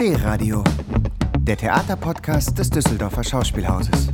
D-Radio, 0.00 0.62
der 1.40 1.56
Theaterpodcast 1.56 2.56
des 2.56 2.70
Düsseldorfer 2.70 3.24
Schauspielhauses. 3.24 4.10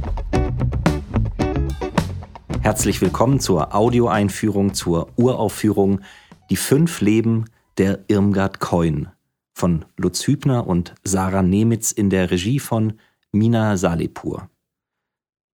Herzlich 2.63 3.03
willkommen 3.03 3.39
zur 3.39 3.75
Audioeinführung 3.75 4.73
zur 4.73 5.11
Uraufführung 5.17 6.01
Die 6.49 6.57
fünf 6.57 7.03
Leben 7.03 7.45
der 7.77 8.03
Irmgard 8.09 8.61
Coin 8.61 9.09
von 9.53 9.85
Lutz 9.99 10.27
Hübner 10.27 10.67
und 10.67 10.95
Sarah 11.05 11.43
Nemitz 11.43 11.93
in 11.93 12.09
der 12.09 12.31
Regie 12.31 12.61
von 12.61 12.95
Mina 13.31 13.77
Salepur. 13.77 14.49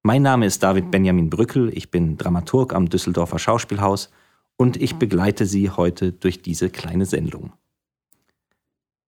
Mein 0.05 0.23
Name 0.23 0.47
ist 0.47 0.63
David 0.63 0.93
Benjamin 0.93 1.29
Brückel, 1.29 1.77
ich 1.77 1.91
bin 1.91 2.17
Dramaturg 2.17 2.73
am 2.73 2.89
Düsseldorfer 2.89 3.41
Schauspielhaus 3.41 4.11
und 4.57 4.81
ich 4.81 4.95
begleite 4.95 5.45
Sie 5.45 5.71
heute 5.71 6.13
durch 6.13 6.41
diese 6.41 6.71
kleine 6.71 7.05
Sendung. 7.05 7.53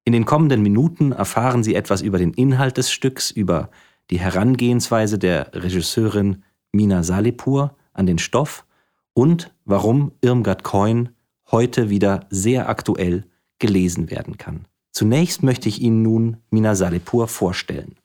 In 0.05 0.13
den 0.13 0.25
kommenden 0.25 0.63
Minuten 0.63 1.13
erfahren 1.13 1.63
Sie 1.63 1.75
etwas 1.75 2.03
über 2.03 2.19
den 2.19 2.33
Inhalt 2.33 2.77
des 2.77 2.91
Stücks, 2.91 3.31
über 3.31 3.71
die 4.11 4.19
Herangehensweise 4.19 5.19
der 5.19 5.55
Regisseurin 5.55 6.43
Mina 6.73 7.03
Salepur 7.03 7.77
an 7.93 8.07
den 8.07 8.19
Stoff 8.19 8.67
und 9.15 9.55
warum 9.65 10.13
Irmgard 10.21 10.65
Coin 10.65 11.11
heute 11.51 11.91
wieder 11.91 12.27
sehr 12.31 12.69
aktuell 12.69 13.27
gelesen 13.59 14.11
werden 14.11 14.39
kann. 14.39 14.67
Zunächst 14.91 15.43
möchte 15.43 15.69
ich 15.69 15.81
Ihnen 15.81 16.03
nun 16.03 16.39
Mina 16.51 16.75
Salepur 16.75 17.29
vorstellen. 17.29 17.97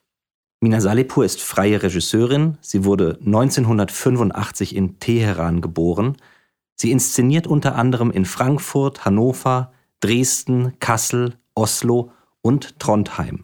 Mina 0.62 0.82
Salepur 0.82 1.26
ist 1.26 1.42
freie 1.42 1.82
Regisseurin. 1.82 2.58
Sie 2.62 2.84
wurde 2.84 3.20
1985 3.26 4.76
in 4.76 5.00
Teheran 5.00 5.62
geboren. 5.62 6.18
Sie 6.76 6.92
inszeniert 6.92 7.48
unter 7.48 7.76
anderem 7.76 8.12
in 8.12 8.26
Frankfurt, 8.26 9.06
Hannover, 9.06 9.72
Dresden, 10.00 10.74
Kassel, 10.80 11.36
Oslo 11.58 12.12
und 12.42 12.80
Trondheim. 12.80 13.42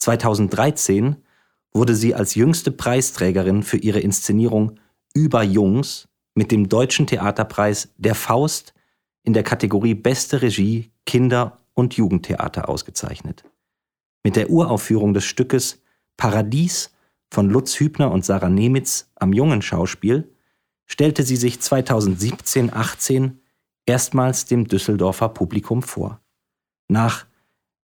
2013 0.00 1.16
wurde 1.72 1.94
sie 1.94 2.14
als 2.14 2.34
jüngste 2.34 2.72
Preisträgerin 2.72 3.62
für 3.62 3.76
ihre 3.76 4.00
Inszenierung 4.00 4.80
Über 5.14 5.42
Jungs 5.42 6.08
mit 6.34 6.50
dem 6.50 6.68
Deutschen 6.68 7.06
Theaterpreis 7.06 7.94
Der 7.98 8.14
Faust 8.14 8.74
in 9.22 9.32
der 9.32 9.44
Kategorie 9.44 9.94
Beste 9.94 10.42
Regie 10.42 10.90
Kinder- 11.06 11.58
und 11.74 11.94
Jugendtheater 11.94 12.68
ausgezeichnet. 12.68 13.44
Mit 14.24 14.36
der 14.36 14.50
Uraufführung 14.50 15.14
des 15.14 15.24
Stückes 15.24 15.80
Paradies 16.16 16.90
von 17.30 17.48
Lutz 17.48 17.78
Hübner 17.78 18.10
und 18.10 18.24
Sarah 18.24 18.50
Nemitz 18.50 19.08
am 19.14 19.32
Jungen 19.32 19.62
Schauspiel 19.62 20.32
stellte 20.86 21.22
sie 21.22 21.36
sich 21.36 21.56
2017-18 21.58 23.36
erstmals 23.86 24.46
dem 24.46 24.66
Düsseldorfer 24.66 25.28
Publikum 25.28 25.82
vor. 25.82 26.20
Nach 26.88 27.29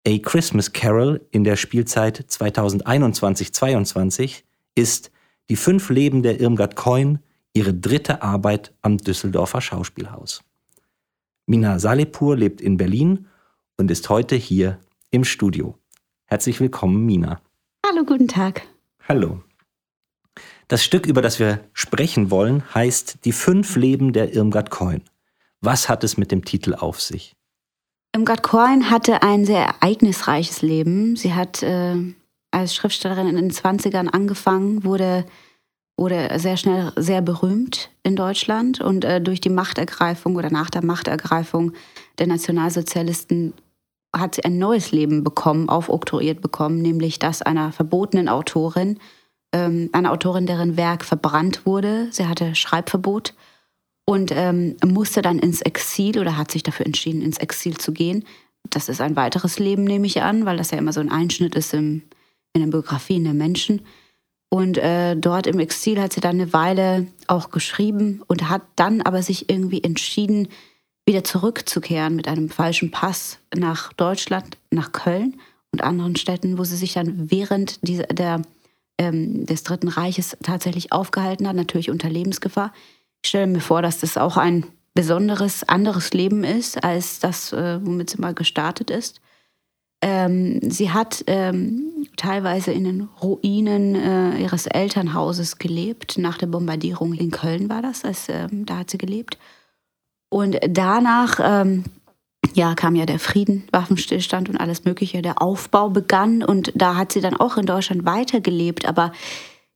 A 0.08 0.18
Christmas 0.18 0.72
Carol 0.72 1.26
in 1.32 1.42
der 1.42 1.56
Spielzeit 1.56 2.26
2021-22 2.30 4.44
ist 4.76 5.10
Die 5.50 5.56
fünf 5.56 5.90
Leben 5.90 6.22
der 6.22 6.40
Irmgard 6.40 6.76
Coin 6.76 7.18
ihre 7.54 7.74
dritte 7.74 8.22
Arbeit 8.22 8.72
am 8.82 8.98
Düsseldorfer 8.98 9.60
Schauspielhaus. 9.60 10.44
Mina 11.46 11.80
Salepur 11.80 12.36
lebt 12.36 12.60
in 12.60 12.76
Berlin 12.76 13.26
und 13.78 13.90
ist 13.90 14.08
heute 14.08 14.36
hier 14.36 14.78
im 15.10 15.24
Studio. 15.24 15.76
Herzlich 16.26 16.60
willkommen, 16.60 17.04
Mina. 17.04 17.40
Hallo, 17.84 18.04
guten 18.04 18.28
Tag. 18.28 18.62
Hallo. 19.08 19.42
Das 20.68 20.84
Stück, 20.84 21.06
über 21.06 21.20
das 21.20 21.40
wir 21.40 21.64
sprechen 21.72 22.30
wollen, 22.30 22.62
heißt 22.72 23.24
Die 23.24 23.32
fünf 23.32 23.74
Leben 23.74 24.12
der 24.12 24.32
Irmgard 24.32 24.70
Coin. 24.70 25.02
Was 25.60 25.88
hat 25.88 26.04
es 26.04 26.16
mit 26.16 26.30
dem 26.30 26.44
Titel 26.44 26.74
auf 26.74 27.00
sich? 27.00 27.35
Irmgard 28.14 28.42
Coin 28.42 28.90
hatte 28.90 29.22
ein 29.22 29.44
sehr 29.44 29.66
ereignisreiches 29.66 30.62
Leben. 30.62 31.16
Sie 31.16 31.34
hat 31.34 31.62
äh, 31.62 31.96
als 32.50 32.74
Schriftstellerin 32.74 33.28
in 33.28 33.36
den 33.36 33.50
20ern 33.50 34.08
angefangen, 34.08 34.84
wurde, 34.84 35.26
wurde 35.98 36.38
sehr 36.38 36.56
schnell 36.56 36.92
sehr 36.96 37.20
berühmt 37.20 37.90
in 38.02 38.16
Deutschland 38.16 38.80
und 38.80 39.04
äh, 39.04 39.20
durch 39.20 39.40
die 39.40 39.50
Machtergreifung 39.50 40.36
oder 40.36 40.50
nach 40.50 40.70
der 40.70 40.84
Machtergreifung 40.84 41.72
der 42.18 42.26
Nationalsozialisten 42.26 43.52
hat 44.14 44.36
sie 44.36 44.44
ein 44.44 44.58
neues 44.58 44.92
Leben 44.92 45.24
bekommen, 45.24 45.68
aufoktroyiert 45.68 46.40
bekommen, 46.40 46.80
nämlich 46.80 47.18
das 47.18 47.42
einer 47.42 47.72
verbotenen 47.72 48.28
Autorin, 48.28 48.98
ähm, 49.52 49.90
eine 49.92 50.10
Autorin, 50.10 50.46
deren 50.46 50.76
Werk 50.76 51.04
verbrannt 51.04 51.66
wurde. 51.66 52.08
Sie 52.10 52.26
hatte 52.26 52.54
Schreibverbot 52.54 53.34
und 54.06 54.30
ähm, 54.32 54.76
musste 54.86 55.20
dann 55.20 55.38
ins 55.38 55.60
Exil 55.60 56.18
oder 56.18 56.38
hat 56.38 56.50
sich 56.50 56.62
dafür 56.62 56.86
entschieden, 56.86 57.20
ins 57.20 57.38
Exil 57.38 57.76
zu 57.76 57.92
gehen. 57.92 58.24
Das 58.70 58.88
ist 58.88 59.00
ein 59.00 59.16
weiteres 59.16 59.58
Leben, 59.58 59.84
nehme 59.84 60.06
ich 60.06 60.22
an, 60.22 60.46
weil 60.46 60.56
das 60.56 60.70
ja 60.70 60.78
immer 60.78 60.92
so 60.92 61.00
ein 61.00 61.10
Einschnitt 61.10 61.54
ist 61.54 61.74
im, 61.74 62.02
in 62.52 62.62
den 62.62 62.70
Biografien 62.70 63.24
der 63.24 63.34
Menschen. 63.34 63.82
Und 64.48 64.78
äh, 64.78 65.16
dort 65.16 65.48
im 65.48 65.58
Exil 65.58 66.00
hat 66.00 66.12
sie 66.12 66.20
dann 66.20 66.36
eine 66.36 66.52
Weile 66.52 67.08
auch 67.26 67.50
geschrieben 67.50 68.22
und 68.28 68.48
hat 68.48 68.62
dann 68.76 69.02
aber 69.02 69.22
sich 69.22 69.50
irgendwie 69.50 69.82
entschieden, 69.82 70.48
wieder 71.04 71.24
zurückzukehren 71.24 72.16
mit 72.16 72.28
einem 72.28 72.48
falschen 72.48 72.90
Pass 72.90 73.38
nach 73.54 73.92
Deutschland, 73.92 74.56
nach 74.70 74.92
Köln 74.92 75.36
und 75.72 75.82
anderen 75.82 76.16
Städten, 76.16 76.58
wo 76.58 76.64
sie 76.64 76.76
sich 76.76 76.94
dann 76.94 77.30
während 77.30 77.86
dieser, 77.86 78.04
der, 78.04 78.42
ähm, 78.98 79.46
des 79.46 79.64
Dritten 79.64 79.88
Reiches 79.88 80.36
tatsächlich 80.42 80.92
aufgehalten 80.92 81.46
hat, 81.48 81.56
natürlich 81.56 81.90
unter 81.90 82.08
Lebensgefahr. 82.08 82.72
Ich 83.26 83.30
stelle 83.30 83.48
mir 83.48 83.60
vor, 83.60 83.82
dass 83.82 83.98
das 83.98 84.18
auch 84.18 84.36
ein 84.36 84.66
besonderes, 84.94 85.68
anderes 85.68 86.14
Leben 86.14 86.44
ist, 86.44 86.84
als 86.84 87.18
das, 87.18 87.52
äh, 87.52 87.84
womit 87.84 88.10
sie 88.10 88.20
mal 88.20 88.34
gestartet 88.34 88.88
ist. 88.88 89.20
Ähm, 90.00 90.60
sie 90.62 90.92
hat 90.92 91.24
ähm, 91.26 92.06
teilweise 92.16 92.70
in 92.70 92.84
den 92.84 93.08
Ruinen 93.20 93.96
äh, 93.96 94.38
ihres 94.38 94.68
Elternhauses 94.68 95.58
gelebt. 95.58 96.18
Nach 96.18 96.38
der 96.38 96.46
Bombardierung 96.46 97.14
in 97.14 97.32
Köln 97.32 97.68
war 97.68 97.82
das, 97.82 98.04
als, 98.04 98.28
ähm, 98.28 98.64
da 98.64 98.78
hat 98.78 98.90
sie 98.90 98.98
gelebt. 98.98 99.38
Und 100.28 100.60
danach 100.68 101.40
ähm, 101.42 101.82
ja, 102.54 102.76
kam 102.76 102.94
ja 102.94 103.06
der 103.06 103.18
Frieden, 103.18 103.64
Waffenstillstand 103.72 104.48
und 104.48 104.56
alles 104.56 104.84
Mögliche. 104.84 105.20
Der 105.20 105.42
Aufbau 105.42 105.88
begann 105.88 106.44
und 106.44 106.70
da 106.76 106.94
hat 106.94 107.10
sie 107.10 107.20
dann 107.20 107.34
auch 107.34 107.56
in 107.56 107.66
Deutschland 107.66 108.04
weitergelebt. 108.04 108.86
Aber 108.86 109.10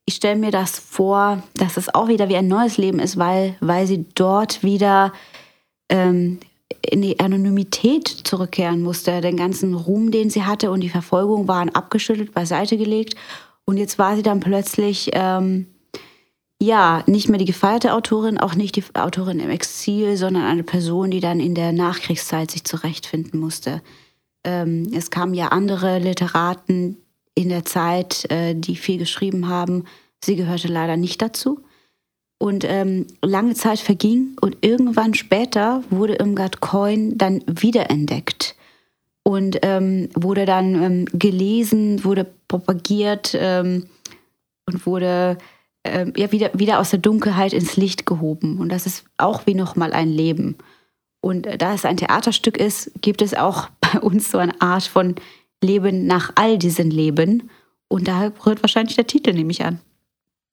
ich 0.07 0.15
stelle 0.15 0.37
mir 0.37 0.51
das 0.51 0.79
vor, 0.79 1.43
dass 1.55 1.77
es 1.77 1.95
auch 1.95 2.09
wieder 2.09 2.29
wie 2.29 2.37
ein 2.37 2.49
neues 2.49 2.79
Leben 2.79 2.99
ist, 2.99 3.17
weil, 3.17 3.57
weil 3.61 3.87
sie 3.87 4.07
dort 4.15 4.63
wieder 4.63 5.13
ähm, 5.89 6.41
in 6.83 7.03
die 7.03 7.21
Anonymität 7.21 8.09
zurückkehren 8.09 8.83
musste. 8.83 9.21
Den 9.21 9.37
ganzen 9.37 9.75
Ruhm, 9.75 10.11
den 10.11 10.31
sie 10.31 10.45
hatte 10.45 10.71
und 10.71 10.81
die 10.81 10.89
Verfolgung 10.89 11.49
waren 11.49 11.69
abgeschüttelt, 11.69 12.33
beiseite 12.33 12.77
gelegt. 12.77 13.15
Und 13.65 13.77
jetzt 13.77 13.99
war 13.99 14.17
sie 14.17 14.23
dann 14.23 14.41
plötzlich 14.41 15.11
ähm, 15.13 15.67
ja, 16.61 17.03
nicht 17.07 17.29
mehr 17.29 17.39
die 17.39 17.47
gefeierte 17.47 17.95
Autorin, 17.95 18.39
auch 18.39 18.55
nicht 18.55 18.77
die 18.77 18.85
Autorin 18.95 19.41
im 19.41 19.49
Exil, 19.49 20.17
sondern 20.17 20.45
eine 20.45 20.63
Person, 20.63 21.11
die 21.11 21.21
dann 21.21 21.41
in 21.41 21.55
der 21.55 21.73
Nachkriegszeit 21.73 22.51
sich 22.51 22.65
zurechtfinden 22.65 23.41
musste. 23.41 23.81
Ähm, 24.45 24.91
es 24.95 25.11
kamen 25.11 25.35
ja 25.35 25.49
andere 25.49 25.99
Literaten 25.99 26.99
in 27.35 27.49
der 27.49 27.65
Zeit, 27.65 28.31
äh, 28.31 28.55
die 28.55 28.77
viel 28.77 28.99
geschrieben 28.99 29.49
haben. 29.49 29.85
Sie 30.23 30.37
gehörte 30.37 30.69
leider 30.69 30.97
nicht 30.97 31.23
dazu. 31.23 31.61
Und 32.39 32.65
ähm, 32.65 33.07
lange 33.23 33.55
Zeit 33.55 33.81
verging 33.81 34.37
und 34.41 34.59
irgendwann 34.63 35.13
später 35.13 35.83
wurde 35.91 36.15
Irmgard 36.15 36.61
Coin 36.61 37.19
dann 37.19 37.43
wiederentdeckt 37.47 38.57
und 39.23 39.59
ähm, 39.63 40.09
wurde 40.15 40.47
dann 40.47 40.83
ähm, 40.83 41.05
gelesen, 41.13 42.03
wurde 42.03 42.27
propagiert 42.49 43.37
ähm, 43.39 43.87
und 44.67 44.87
wurde 44.87 45.37
äh, 45.83 46.07
ja, 46.17 46.33
wieder, 46.33 46.51
wieder 46.55 46.79
aus 46.79 46.91
der 46.91 46.99
Dunkelheit 46.99 47.53
ins 47.53 47.77
Licht 47.77 48.07
gehoben. 48.07 48.59
Und 48.59 48.71
das 48.71 48.87
ist 48.87 49.05
auch 49.19 49.47
wie 49.47 49.55
nochmal 49.55 49.93
ein 49.93 50.09
Leben. 50.09 50.57
Und 51.21 51.47
äh, 51.47 51.59
da 51.59 51.75
es 51.75 51.85
ein 51.85 51.97
Theaterstück 51.97 52.57
ist, 52.57 52.91
gibt 53.01 53.23
es 53.23 53.35
auch 53.35 53.69
bei 53.81 54.01
uns 54.01 54.31
so 54.31 54.39
eine 54.39 54.61
Art 54.61 54.85
von 54.85 55.15
Leben 55.63 56.07
nach 56.07 56.33
all 56.35 56.59
diesen 56.59 56.91
Leben. 56.91 57.51
Und 57.89 58.09
da 58.09 58.33
rührt 58.47 58.63
wahrscheinlich 58.63 58.97
der 58.97 59.07
Titel, 59.07 59.33
nehme 59.33 59.51
ich 59.51 59.65
an. 59.65 59.81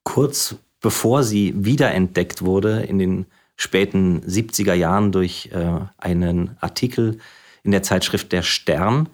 Kurz 0.04 0.56
bevor 0.82 1.24
sie 1.24 1.54
wiederentdeckt 1.56 2.44
wurde, 2.44 2.82
in 2.82 3.00
den 3.00 3.26
späten 3.56 4.22
70er 4.22 4.74
Jahren 4.74 5.12
durch 5.12 5.50
äh, 5.52 5.80
einen 5.98 6.58
Artikel 6.62 7.20
in 7.64 7.72
der 7.72 7.84
Zeitschrift 7.84 8.32
Der 8.32 8.44
Stern, 8.44 9.10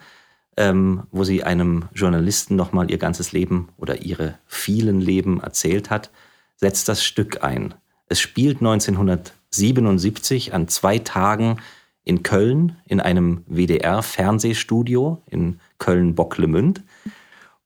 ähm, 0.57 1.03
wo 1.11 1.23
sie 1.23 1.43
einem 1.43 1.85
Journalisten 1.93 2.55
nochmal 2.55 2.91
ihr 2.91 2.97
ganzes 2.97 3.31
Leben 3.31 3.69
oder 3.77 4.01
ihre 4.01 4.37
vielen 4.45 5.01
Leben 5.01 5.39
erzählt 5.39 5.89
hat, 5.89 6.11
setzt 6.57 6.87
das 6.89 7.03
Stück 7.03 7.43
ein. 7.43 7.73
Es 8.07 8.19
spielt 8.19 8.57
1977 8.57 10.53
an 10.53 10.67
zwei 10.67 10.99
Tagen 10.99 11.57
in 12.03 12.23
Köln 12.23 12.77
in 12.85 12.99
einem 12.99 13.43
WDR-Fernsehstudio 13.47 15.21
in 15.29 15.59
Köln-Bocklemünd. 15.79 16.83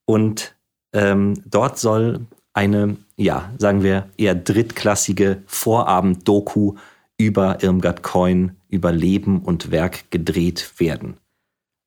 Und 0.06 0.56
ähm, 0.94 1.42
dort 1.46 1.80
soll 1.80 2.26
eine, 2.54 2.98
ja, 3.18 3.52
sagen 3.58 3.84
wir, 3.84 4.10
eher 4.18 4.36
drittklassige 4.36 5.44
Vorabend-Doku 5.46 6.76
über 7.18 7.62
Irmgard 7.64 8.04
Coin, 8.04 8.56
über 8.70 8.92
Leben 8.92 9.42
und 9.42 9.72
Werk 9.72 10.12
gedreht 10.12 10.74
werden. 10.78 11.18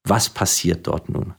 Was 0.04 0.28
passiert 0.28 0.86
dort 0.86 1.08
nun? 1.08 1.34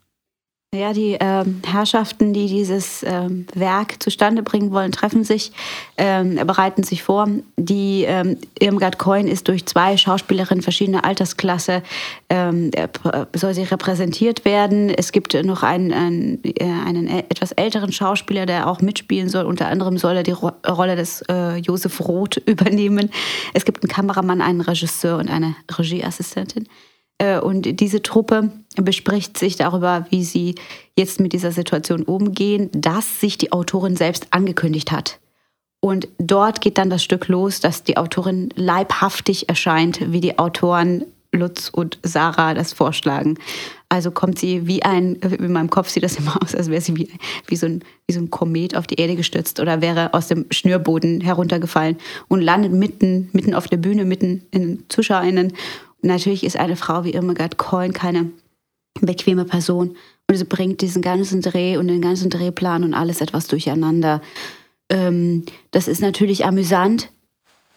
Ja, 0.73 0.93
die 0.93 1.17
ähm, 1.19 1.61
Herrschaften, 1.67 2.31
die 2.31 2.47
dieses 2.47 3.03
ähm, 3.03 3.45
Werk 3.53 4.01
zustande 4.01 4.41
bringen 4.41 4.71
wollen, 4.71 4.93
treffen 4.93 5.25
sich, 5.25 5.51
ähm, 5.97 6.35
bereiten 6.47 6.83
sich 6.83 7.03
vor. 7.03 7.27
Die 7.57 8.05
ähm, 8.07 8.37
Irmgard 8.57 8.97
Coin 8.97 9.27
ist 9.27 9.49
durch 9.49 9.65
zwei 9.65 9.97
Schauspielerinnen 9.97 10.61
verschiedener 10.61 11.03
Altersklasse, 11.03 11.83
ähm, 12.29 12.71
soll 13.35 13.53
sie 13.53 13.63
repräsentiert 13.63 14.45
werden. 14.45 14.89
Es 14.89 15.11
gibt 15.11 15.33
noch 15.33 15.61
einen, 15.63 15.91
einen, 15.91 16.39
äh, 16.45 16.63
einen, 16.63 17.09
etwas 17.09 17.51
älteren 17.51 17.91
Schauspieler, 17.91 18.45
der 18.45 18.69
auch 18.69 18.79
mitspielen 18.79 19.27
soll. 19.27 19.43
Unter 19.43 19.67
anderem 19.67 19.97
soll 19.97 20.15
er 20.15 20.23
die 20.23 20.31
Ro 20.31 20.53
Rolle 20.65 20.95
des 20.95 21.21
äh, 21.29 21.57
Josef 21.57 21.99
Roth 21.99 22.37
übernehmen. 22.45 23.11
Es 23.53 23.65
gibt 23.65 23.83
einen 23.83 23.89
Kameramann, 23.89 24.41
einen 24.41 24.61
Regisseur 24.61 25.17
und 25.17 25.29
eine 25.29 25.53
Regieassistentin. 25.77 26.69
Äh, 27.21 27.39
und 27.39 27.79
diese 27.79 28.01
Truppe 28.01 28.51
bespricht 28.77 29.37
sich 29.37 29.55
darüber, 29.55 30.07
wie 30.09 30.23
sie 30.23 30.55
jetzt 30.97 31.19
mit 31.19 31.33
dieser 31.33 31.51
Situation 31.51 32.01
umgehen, 32.03 32.69
dass 32.73 33.19
sich 33.19 33.37
die 33.37 33.51
Autorin 33.51 33.95
selbst 33.95 34.27
angekündigt 34.31 34.91
hat. 34.91 35.19
Und 35.79 36.07
dort 36.17 36.61
geht 36.61 36.77
dann 36.77 36.89
das 36.89 37.03
Stück 37.03 37.27
los, 37.27 37.59
dass 37.59 37.83
die 37.83 37.97
Autorin 37.97 38.49
leibhaftig 38.55 39.49
erscheint, 39.49 40.11
wie 40.11 40.21
die 40.21 40.39
Autoren 40.39 41.05
Lutz 41.33 41.69
und 41.69 41.97
Sarah 42.03 42.53
das 42.53 42.73
vorschlagen. 42.73 43.37
Also 43.87 44.11
kommt 44.11 44.37
sie 44.37 44.67
wie 44.67 44.83
ein, 44.83 45.15
in 45.15 45.53
meinem 45.53 45.69
Kopf 45.69 45.89
sieht 45.89 46.03
das 46.03 46.17
immer 46.17 46.41
aus, 46.41 46.53
als 46.55 46.69
wäre 46.69 46.81
sie 46.81 46.95
wie, 46.97 47.09
wie, 47.47 47.55
so 47.55 47.67
ein, 47.67 47.83
wie 48.05 48.13
so 48.13 48.19
ein 48.19 48.29
Komet 48.29 48.75
auf 48.75 48.85
die 48.85 48.95
Erde 48.95 49.15
gestürzt 49.15 49.59
oder 49.59 49.81
wäre 49.81 50.13
aus 50.13 50.27
dem 50.27 50.45
Schnürboden 50.51 51.21
heruntergefallen 51.21 51.97
und 52.27 52.41
landet 52.41 52.73
mitten, 52.73 53.29
mitten 53.31 53.53
auf 53.53 53.67
der 53.67 53.77
Bühne, 53.77 54.05
mitten 54.05 54.43
in 54.51 54.61
den 54.61 54.85
ZuschauerInnen 54.89 55.53
Natürlich 56.01 56.43
ist 56.43 56.57
eine 56.57 56.75
Frau 56.75 57.03
wie 57.03 57.13
Irmgard 57.13 57.57
Coin 57.57 57.93
keine 57.93 58.31
bequeme 58.99 59.45
Person 59.45 59.95
und 60.29 60.35
sie 60.35 60.45
bringt 60.45 60.81
diesen 60.81 61.01
ganzen 61.01 61.41
Dreh 61.41 61.77
und 61.77 61.87
den 61.87 62.01
ganzen 62.01 62.29
Drehplan 62.29 62.83
und 62.83 62.93
alles 62.93 63.21
etwas 63.21 63.47
durcheinander. 63.47 64.21
Ähm, 64.89 65.45
das 65.71 65.87
ist 65.87 66.01
natürlich 66.01 66.45
amüsant 66.45 67.11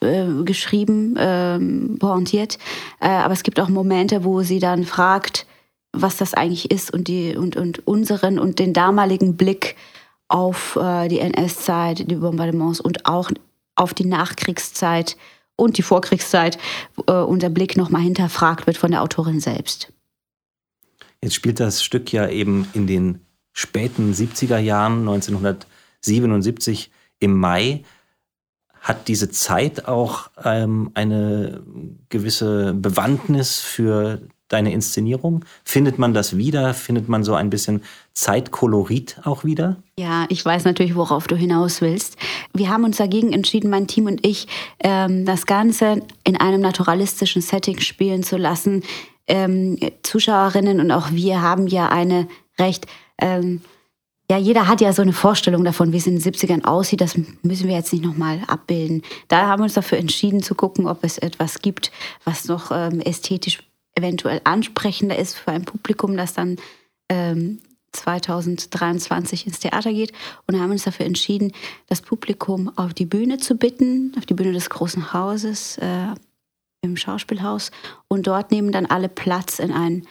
äh, 0.00 0.26
geschrieben, 0.44 1.16
ähm, 1.18 1.96
pointiert, 1.98 2.58
äh, 3.00 3.08
aber 3.08 3.32
es 3.32 3.42
gibt 3.42 3.60
auch 3.60 3.68
Momente, 3.68 4.24
wo 4.24 4.42
sie 4.42 4.58
dann 4.58 4.84
fragt, 4.84 5.46
was 5.92 6.16
das 6.16 6.34
eigentlich 6.34 6.70
ist 6.70 6.92
und, 6.92 7.08
die, 7.08 7.36
und, 7.36 7.56
und 7.56 7.86
unseren 7.86 8.38
und 8.38 8.58
den 8.58 8.72
damaligen 8.72 9.36
Blick 9.36 9.76
auf 10.28 10.76
äh, 10.76 11.08
die 11.08 11.20
NS-Zeit, 11.20 12.10
die 12.10 12.16
Bombardements 12.16 12.80
und 12.80 13.06
auch 13.06 13.30
auf 13.76 13.94
die 13.94 14.06
Nachkriegszeit 14.06 15.16
und 15.56 15.78
die 15.78 15.82
Vorkriegszeit 15.82 16.58
äh, 17.06 17.12
unser 17.12 17.50
Blick 17.50 17.76
nochmal 17.76 18.02
hinterfragt 18.02 18.66
wird 18.66 18.76
von 18.76 18.90
der 18.90 19.02
Autorin 19.02 19.40
selbst. 19.40 19.92
Jetzt 21.22 21.34
spielt 21.34 21.60
das 21.60 21.82
Stück 21.82 22.12
ja 22.12 22.28
eben 22.28 22.68
in 22.74 22.86
den 22.86 23.20
späten 23.52 24.12
70er 24.12 24.58
Jahren, 24.58 25.00
1977 25.00 26.90
im 27.20 27.38
Mai. 27.38 27.84
Hat 28.80 29.08
diese 29.08 29.30
Zeit 29.30 29.86
auch 29.88 30.30
ähm, 30.44 30.90
eine 30.92 31.62
gewisse 32.10 32.74
Bewandtnis 32.74 33.60
für 33.60 34.20
deine 34.54 34.72
Inszenierung? 34.72 35.44
Findet 35.64 35.98
man 35.98 36.14
das 36.14 36.36
wieder? 36.36 36.72
Findet 36.72 37.08
man 37.08 37.24
so 37.24 37.34
ein 37.34 37.50
bisschen 37.50 37.82
Zeitkolorit 38.14 39.20
auch 39.24 39.44
wieder? 39.44 39.76
Ja, 39.98 40.26
ich 40.28 40.44
weiß 40.44 40.64
natürlich, 40.64 40.94
worauf 40.94 41.26
du 41.26 41.36
hinaus 41.36 41.80
willst. 41.80 42.16
Wir 42.54 42.70
haben 42.70 42.84
uns 42.84 42.96
dagegen 42.96 43.32
entschieden, 43.32 43.68
mein 43.68 43.86
Team 43.86 44.06
und 44.06 44.26
ich, 44.26 44.46
ähm, 44.80 45.26
das 45.26 45.46
Ganze 45.46 46.02
in 46.24 46.36
einem 46.36 46.60
naturalistischen 46.60 47.42
Setting 47.42 47.80
spielen 47.80 48.22
zu 48.22 48.36
lassen. 48.36 48.82
Ähm, 49.26 49.78
Zuschauerinnen 50.02 50.80
und 50.80 50.90
auch 50.90 51.10
wir 51.10 51.42
haben 51.42 51.66
ja 51.66 51.88
eine 51.88 52.28
recht 52.58 52.86
ähm, 53.18 53.60
ja, 54.30 54.38
jeder 54.38 54.68
hat 54.68 54.80
ja 54.80 54.92
so 54.92 55.02
eine 55.02 55.12
Vorstellung 55.12 55.64
davon, 55.64 55.92
wie 55.92 55.98
es 55.98 56.06
in 56.06 56.18
den 56.18 56.22
70ern 56.22 56.64
aussieht. 56.64 57.02
Das 57.02 57.14
müssen 57.42 57.68
wir 57.68 57.76
jetzt 57.76 57.92
nicht 57.92 58.04
nochmal 58.04 58.40
abbilden. 58.46 59.02
Da 59.28 59.46
haben 59.46 59.60
wir 59.60 59.64
uns 59.64 59.74
dafür 59.74 59.98
entschieden 59.98 60.42
zu 60.42 60.54
gucken, 60.54 60.86
ob 60.86 61.04
es 61.04 61.18
etwas 61.18 61.60
gibt, 61.60 61.92
was 62.24 62.46
noch 62.46 62.70
ähm, 62.72 63.00
ästhetisch 63.00 63.62
eventuell 63.94 64.40
ansprechender 64.44 65.18
ist 65.18 65.36
für 65.36 65.52
ein 65.52 65.64
Publikum, 65.64 66.16
das 66.16 66.34
dann 66.34 66.56
ähm, 67.08 67.60
2023 67.92 69.46
ins 69.46 69.60
Theater 69.60 69.92
geht. 69.92 70.12
Und 70.46 70.60
haben 70.60 70.72
uns 70.72 70.84
dafür 70.84 71.06
entschieden, 71.06 71.52
das 71.86 72.00
Publikum 72.00 72.70
auf 72.76 72.94
die 72.94 73.06
Bühne 73.06 73.38
zu 73.38 73.56
bitten, 73.56 74.12
auf 74.18 74.26
die 74.26 74.34
Bühne 74.34 74.52
des 74.52 74.70
großen 74.70 75.12
Hauses 75.12 75.78
äh, 75.78 76.14
im 76.82 76.96
Schauspielhaus. 76.96 77.70
Und 78.08 78.26
dort 78.26 78.50
nehmen 78.50 78.72
dann 78.72 78.86
alle 78.86 79.08
Platz 79.08 79.58
in 79.58 79.72
ein 79.72 80.06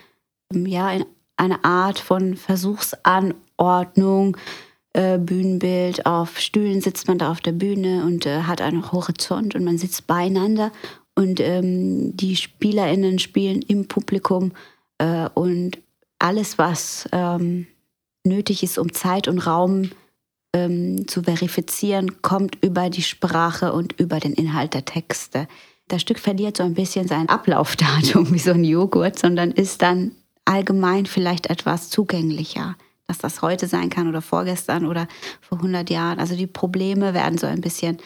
ja 0.53 0.91
in 0.91 1.05
eine 1.35 1.63
Art 1.63 1.99
von 1.99 2.35
Versuchsanordnung, 2.35 4.37
äh, 4.93 5.17
Bühnenbild. 5.17 6.05
Auf 6.05 6.39
Stühlen 6.39 6.81
sitzt 6.81 7.07
man 7.07 7.17
da 7.17 7.31
auf 7.31 7.41
der 7.41 7.53
Bühne 7.53 8.03
und 8.05 8.25
äh, 8.25 8.43
hat 8.43 8.61
einen 8.61 8.91
Horizont 8.91 9.55
und 9.55 9.63
man 9.63 9.77
sitzt 9.77 10.07
beieinander 10.07 10.71
und 11.15 11.39
ähm, 11.39 12.15
die 12.15 12.35
SpielerInnen 12.35 13.19
spielen 13.19 13.61
im 13.61 13.87
Publikum 13.87 14.51
äh, 14.97 15.29
und 15.33 15.77
alles, 16.19 16.57
was 16.57 17.07
ähm, 17.11 17.67
nötig 18.23 18.63
ist, 18.63 18.77
um 18.77 18.93
Zeit 18.93 19.27
und 19.27 19.39
Raum 19.39 19.91
ähm, 20.53 21.07
zu 21.07 21.23
verifizieren, 21.23 22.21
kommt 22.21 22.57
über 22.63 22.89
die 22.89 23.01
Sprache 23.01 23.73
und 23.73 23.99
über 23.99 24.19
den 24.19 24.33
Inhalt 24.33 24.73
der 24.73 24.85
Texte. 24.85 25.47
Das 25.87 26.01
Stück 26.01 26.19
verliert 26.19 26.57
so 26.57 26.63
ein 26.63 26.75
bisschen 26.75 27.07
sein 27.07 27.29
Ablaufdatum 27.29 28.33
wie 28.33 28.39
so 28.39 28.51
ein 28.51 28.63
Joghurt, 28.63 29.19
sondern 29.19 29.51
ist 29.51 29.81
dann 29.81 30.11
allgemein 30.45 31.05
vielleicht 31.05 31.47
etwas 31.47 31.89
zugänglicher, 31.89 32.75
dass 33.07 33.17
das 33.17 33.41
heute 33.41 33.67
sein 33.67 33.89
kann 33.89 34.07
oder 34.07 34.21
vorgestern 34.21 34.85
oder 34.85 35.07
vor 35.41 35.57
100 35.57 35.89
Jahren. 35.89 36.19
Also 36.19 36.35
die 36.35 36.47
Probleme 36.47 37.13
werden 37.13 37.37
so 37.37 37.47
ein 37.47 37.61
bisschen 37.61 37.97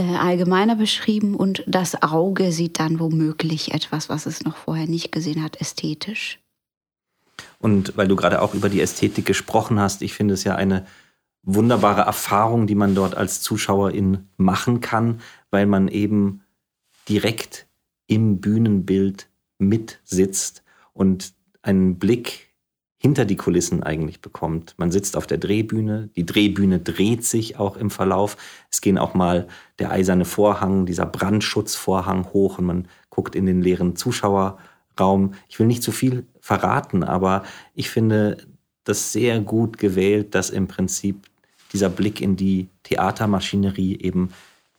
äh, 0.00 0.16
allgemeiner 0.16 0.76
beschrieben 0.76 1.36
und 1.36 1.62
das 1.66 2.02
Auge 2.02 2.52
sieht 2.52 2.80
dann 2.80 2.98
womöglich 3.00 3.74
etwas, 3.74 4.08
was 4.08 4.24
es 4.24 4.42
noch 4.42 4.56
vorher 4.56 4.86
nicht 4.86 5.12
gesehen 5.12 5.42
hat, 5.42 5.60
ästhetisch. 5.60 6.40
Und 7.58 7.96
weil 7.98 8.08
du 8.08 8.16
gerade 8.16 8.40
auch 8.40 8.54
über 8.54 8.70
die 8.70 8.80
Ästhetik 8.80 9.26
gesprochen 9.26 9.78
hast, 9.78 10.00
ich 10.00 10.14
finde 10.14 10.32
es 10.32 10.44
ja 10.44 10.54
eine 10.54 10.86
wunderbare 11.42 12.00
Erfahrung, 12.00 12.66
die 12.66 12.74
man 12.74 12.94
dort 12.94 13.14
als 13.14 13.42
Zuschauerin 13.42 14.28
machen 14.38 14.80
kann, 14.80 15.20
weil 15.50 15.66
man 15.66 15.88
eben 15.88 16.44
direkt 17.06 17.66
im 18.06 18.40
Bühnenbild 18.40 19.28
mitsitzt 19.58 20.62
und 20.94 21.34
einen 21.60 21.98
Blick 21.98 22.49
hinter 23.02 23.24
die 23.24 23.36
Kulissen 23.36 23.82
eigentlich 23.82 24.20
bekommt. 24.20 24.74
Man 24.76 24.92
sitzt 24.92 25.16
auf 25.16 25.26
der 25.26 25.38
Drehbühne, 25.38 26.10
die 26.16 26.26
Drehbühne 26.26 26.80
dreht 26.80 27.24
sich 27.24 27.58
auch 27.58 27.78
im 27.78 27.88
Verlauf. 27.88 28.36
Es 28.70 28.82
gehen 28.82 28.98
auch 28.98 29.14
mal 29.14 29.48
der 29.78 29.90
eiserne 29.90 30.26
Vorhang, 30.26 30.84
dieser 30.84 31.06
Brandschutzvorhang 31.06 32.26
hoch 32.34 32.58
und 32.58 32.66
man 32.66 32.88
guckt 33.08 33.34
in 33.34 33.46
den 33.46 33.62
leeren 33.62 33.96
Zuschauerraum. 33.96 35.32
Ich 35.48 35.58
will 35.58 35.66
nicht 35.66 35.82
zu 35.82 35.92
viel 35.92 36.26
verraten, 36.40 37.02
aber 37.02 37.44
ich 37.74 37.88
finde 37.88 38.36
das 38.84 39.12
sehr 39.12 39.40
gut 39.40 39.78
gewählt, 39.78 40.34
dass 40.34 40.50
im 40.50 40.68
Prinzip 40.68 41.26
dieser 41.72 41.88
Blick 41.88 42.20
in 42.20 42.36
die 42.36 42.68
Theatermaschinerie 42.82 43.96
eben 43.98 44.34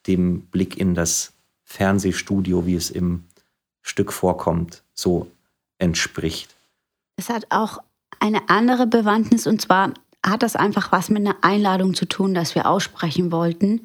dem 0.06 0.42
Blick 0.42 0.78
in 0.78 0.94
das 0.94 1.34
Fernsehstudio, 1.64 2.68
wie 2.68 2.76
es 2.76 2.92
im 2.92 3.24
Stück 3.82 4.14
vorkommt, 4.14 4.84
so 4.94 5.26
entspricht. 5.80 6.56
Es 7.16 7.30
hat 7.30 7.48
auch 7.50 7.80
eine 8.20 8.50
andere 8.50 8.88
Bewandtnis 8.88 9.48
und 9.48 9.62
zwar 9.62 9.94
hat 10.26 10.44
das 10.44 10.56
einfach 10.56 10.92
was 10.92 11.10
mit 11.10 11.26
einer 11.26 11.38
Einladung 11.42 11.94
zu 11.94 12.06
tun, 12.06 12.34
dass 12.34 12.54
wir 12.54 12.70
aussprechen 12.70 13.32
wollten, 13.32 13.82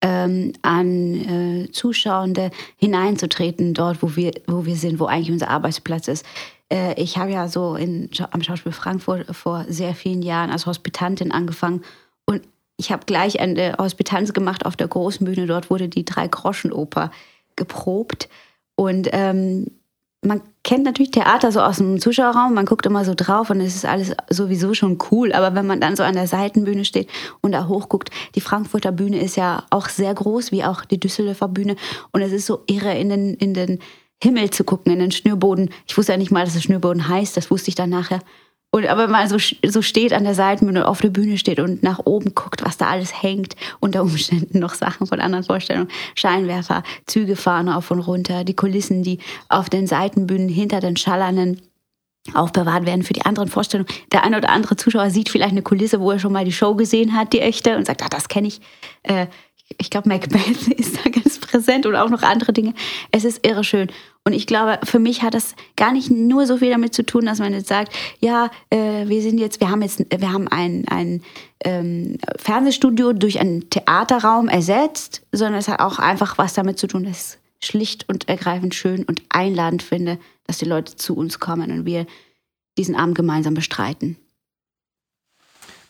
ähm, 0.00 0.52
an 0.62 1.64
äh, 1.66 1.70
Zuschauende 1.72 2.50
hineinzutreten, 2.76 3.74
dort, 3.74 4.02
wo 4.02 4.16
wir, 4.16 4.32
wo 4.46 4.64
wir 4.64 4.76
sind, 4.76 4.98
wo 4.98 5.06
eigentlich 5.06 5.30
unser 5.32 5.50
Arbeitsplatz 5.50 6.08
ist. 6.08 6.24
Äh, 6.72 7.00
ich 7.00 7.18
habe 7.18 7.32
ja 7.32 7.48
so 7.48 7.74
in, 7.74 8.10
am 8.30 8.42
Schauspiel 8.42 8.72
Frankfurt 8.72 9.34
vor 9.34 9.64
sehr 9.68 9.94
vielen 9.94 10.22
Jahren 10.22 10.50
als 10.50 10.66
Hospitantin 10.66 11.32
angefangen 11.32 11.82
und 12.26 12.42
ich 12.76 12.90
habe 12.90 13.06
gleich 13.06 13.40
eine 13.40 13.76
Hospitanz 13.78 14.32
gemacht 14.32 14.66
auf 14.66 14.76
der 14.76 14.88
großen 14.88 15.24
Bühne. 15.24 15.46
Dort 15.46 15.70
wurde 15.70 15.88
die 15.88 16.04
Drei-Groschen-Oper 16.04 17.10
geprobt. 17.56 18.28
Und 18.74 19.08
ähm, 19.12 19.66
man 20.24 20.40
kennt 20.62 20.84
natürlich 20.84 21.10
Theater 21.10 21.52
so 21.52 21.60
aus 21.60 21.76
dem 21.76 22.00
Zuschauerraum, 22.00 22.54
man 22.54 22.66
guckt 22.66 22.86
immer 22.86 23.04
so 23.04 23.14
drauf 23.14 23.50
und 23.50 23.60
es 23.60 23.76
ist 23.76 23.84
alles 23.84 24.14
sowieso 24.30 24.74
schon 24.74 24.98
cool. 25.10 25.32
Aber 25.32 25.54
wenn 25.54 25.66
man 25.66 25.80
dann 25.80 25.96
so 25.96 26.02
an 26.02 26.14
der 26.14 26.26
Seitenbühne 26.26 26.84
steht 26.84 27.08
und 27.40 27.52
da 27.52 27.68
hochguckt, 27.68 28.10
die 28.34 28.40
Frankfurter 28.40 28.92
Bühne 28.92 29.20
ist 29.20 29.36
ja 29.36 29.64
auch 29.70 29.88
sehr 29.88 30.14
groß, 30.14 30.52
wie 30.52 30.64
auch 30.64 30.84
die 30.84 30.98
Düsseldorfer 30.98 31.48
Bühne. 31.48 31.76
Und 32.12 32.22
es 32.22 32.32
ist 32.32 32.46
so 32.46 32.62
irre, 32.66 32.96
in 32.98 33.08
den, 33.08 33.34
in 33.34 33.54
den 33.54 33.78
Himmel 34.22 34.50
zu 34.50 34.64
gucken, 34.64 34.92
in 34.92 35.00
den 35.00 35.10
Schnürboden. 35.10 35.70
Ich 35.86 35.96
wusste 35.96 36.12
ja 36.12 36.18
nicht 36.18 36.30
mal, 36.30 36.44
dass 36.44 36.54
es 36.54 36.62
Schnürboden 36.62 37.08
heißt, 37.08 37.36
das 37.36 37.50
wusste 37.50 37.68
ich 37.68 37.74
dann 37.74 37.90
nachher. 37.90 38.20
Und 38.74 38.88
aber 38.88 39.06
mal 39.06 39.28
so, 39.28 39.36
so 39.38 39.82
steht 39.82 40.12
an 40.12 40.24
der 40.24 40.34
Seitenbühne 40.34 40.88
auf 40.88 41.00
der 41.00 41.10
Bühne 41.10 41.38
steht 41.38 41.60
und 41.60 41.84
nach 41.84 42.00
oben 42.06 42.34
guckt, 42.34 42.64
was 42.64 42.76
da 42.76 42.88
alles 42.88 43.22
hängt, 43.22 43.54
unter 43.78 44.02
Umständen 44.02 44.58
noch 44.58 44.74
Sachen 44.74 45.06
von 45.06 45.20
anderen 45.20 45.44
Vorstellungen, 45.44 45.86
Scheinwerfer, 46.16 46.82
Züge 47.06 47.36
fahren 47.36 47.68
auf 47.68 47.92
und 47.92 48.00
runter, 48.00 48.42
die 48.42 48.56
Kulissen, 48.56 49.04
die 49.04 49.20
auf 49.48 49.70
den 49.70 49.86
Seitenbühnen 49.86 50.48
hinter 50.48 50.80
den 50.80 50.96
schallernden 50.96 51.62
aufbewahrt 52.32 52.84
werden 52.84 53.04
für 53.04 53.12
die 53.12 53.24
anderen 53.24 53.48
Vorstellungen. 53.48 53.88
Der 54.10 54.24
eine 54.24 54.38
oder 54.38 54.48
andere 54.48 54.74
Zuschauer 54.74 55.10
sieht 55.10 55.28
vielleicht 55.28 55.52
eine 55.52 55.62
Kulisse, 55.62 56.00
wo 56.00 56.10
er 56.10 56.18
schon 56.18 56.32
mal 56.32 56.44
die 56.44 56.50
Show 56.50 56.74
gesehen 56.74 57.14
hat, 57.14 57.32
die 57.32 57.42
echte, 57.42 57.76
und 57.76 57.86
sagt, 57.86 58.02
ah, 58.02 58.08
das 58.10 58.26
kenne 58.26 58.48
ich. 58.48 58.60
Äh, 59.04 59.28
ich 59.78 59.88
glaube, 59.88 60.08
Macbeth 60.08 60.66
ist 60.76 60.96
da 60.96 61.10
ganz 61.10 61.38
präsent 61.38 61.86
und 61.86 61.94
auch 61.94 62.10
noch 62.10 62.22
andere 62.22 62.52
Dinge. 62.52 62.74
Es 63.12 63.24
ist 63.24 63.46
irre 63.46 63.62
schön. 63.62 63.86
Und 64.26 64.32
ich 64.32 64.46
glaube, 64.46 64.78
für 64.84 64.98
mich 64.98 65.22
hat 65.22 65.34
das 65.34 65.54
gar 65.76 65.92
nicht 65.92 66.10
nur 66.10 66.46
so 66.46 66.56
viel 66.56 66.70
damit 66.70 66.94
zu 66.94 67.04
tun, 67.04 67.26
dass 67.26 67.40
man 67.40 67.52
jetzt 67.52 67.68
sagt, 67.68 67.92
ja, 68.20 68.50
äh, 68.70 69.06
wir 69.06 69.20
sind 69.20 69.38
jetzt, 69.38 69.60
wir 69.60 69.68
haben 69.68 69.82
jetzt, 69.82 69.98
wir 69.98 70.32
haben 70.32 70.48
ein, 70.48 70.88
ein 70.88 71.22
ähm, 71.62 72.16
Fernsehstudio 72.38 73.12
durch 73.12 73.38
einen 73.38 73.68
Theaterraum 73.68 74.48
ersetzt, 74.48 75.22
sondern 75.30 75.56
es 75.56 75.68
hat 75.68 75.80
auch 75.80 75.98
einfach 75.98 76.38
was 76.38 76.54
damit 76.54 76.78
zu 76.78 76.86
tun, 76.86 77.04
dass 77.04 77.34
ich 77.60 77.68
schlicht 77.68 78.08
und 78.08 78.28
ergreifend 78.28 78.74
schön 78.74 79.04
und 79.04 79.22
einladend 79.28 79.82
finde, 79.82 80.18
dass 80.46 80.58
die 80.58 80.64
Leute 80.64 80.96
zu 80.96 81.14
uns 81.14 81.38
kommen 81.38 81.70
und 81.70 81.84
wir 81.84 82.06
diesen 82.78 82.96
Abend 82.96 83.14
gemeinsam 83.16 83.52
bestreiten. 83.52 84.16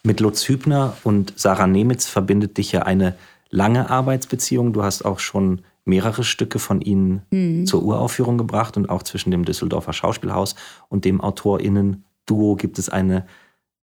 Mit 0.02 0.20
Lutz 0.20 0.48
Hübner 0.48 0.96
und 1.04 1.32
Sarah 1.36 1.66
Nemitz 1.66 2.06
verbindet 2.06 2.58
dich 2.58 2.72
ja 2.72 2.82
eine 2.82 3.16
lange 3.50 3.90
Arbeitsbeziehung. 3.90 4.72
Du 4.72 4.82
hast 4.82 5.04
auch 5.04 5.18
schon 5.18 5.62
mehrere 5.84 6.24
Stücke 6.24 6.58
von 6.58 6.80
ihnen 6.80 7.22
mhm. 7.30 7.66
zur 7.66 7.82
Uraufführung 7.82 8.38
gebracht 8.38 8.76
und 8.76 8.88
auch 8.88 9.02
zwischen 9.02 9.30
dem 9.30 9.44
Düsseldorfer 9.44 9.92
Schauspielhaus 9.92 10.54
und 10.88 11.04
dem 11.04 11.20
AutorInnen-Duo 11.20 12.56
gibt 12.56 12.78
es 12.78 12.88
eine 12.88 13.26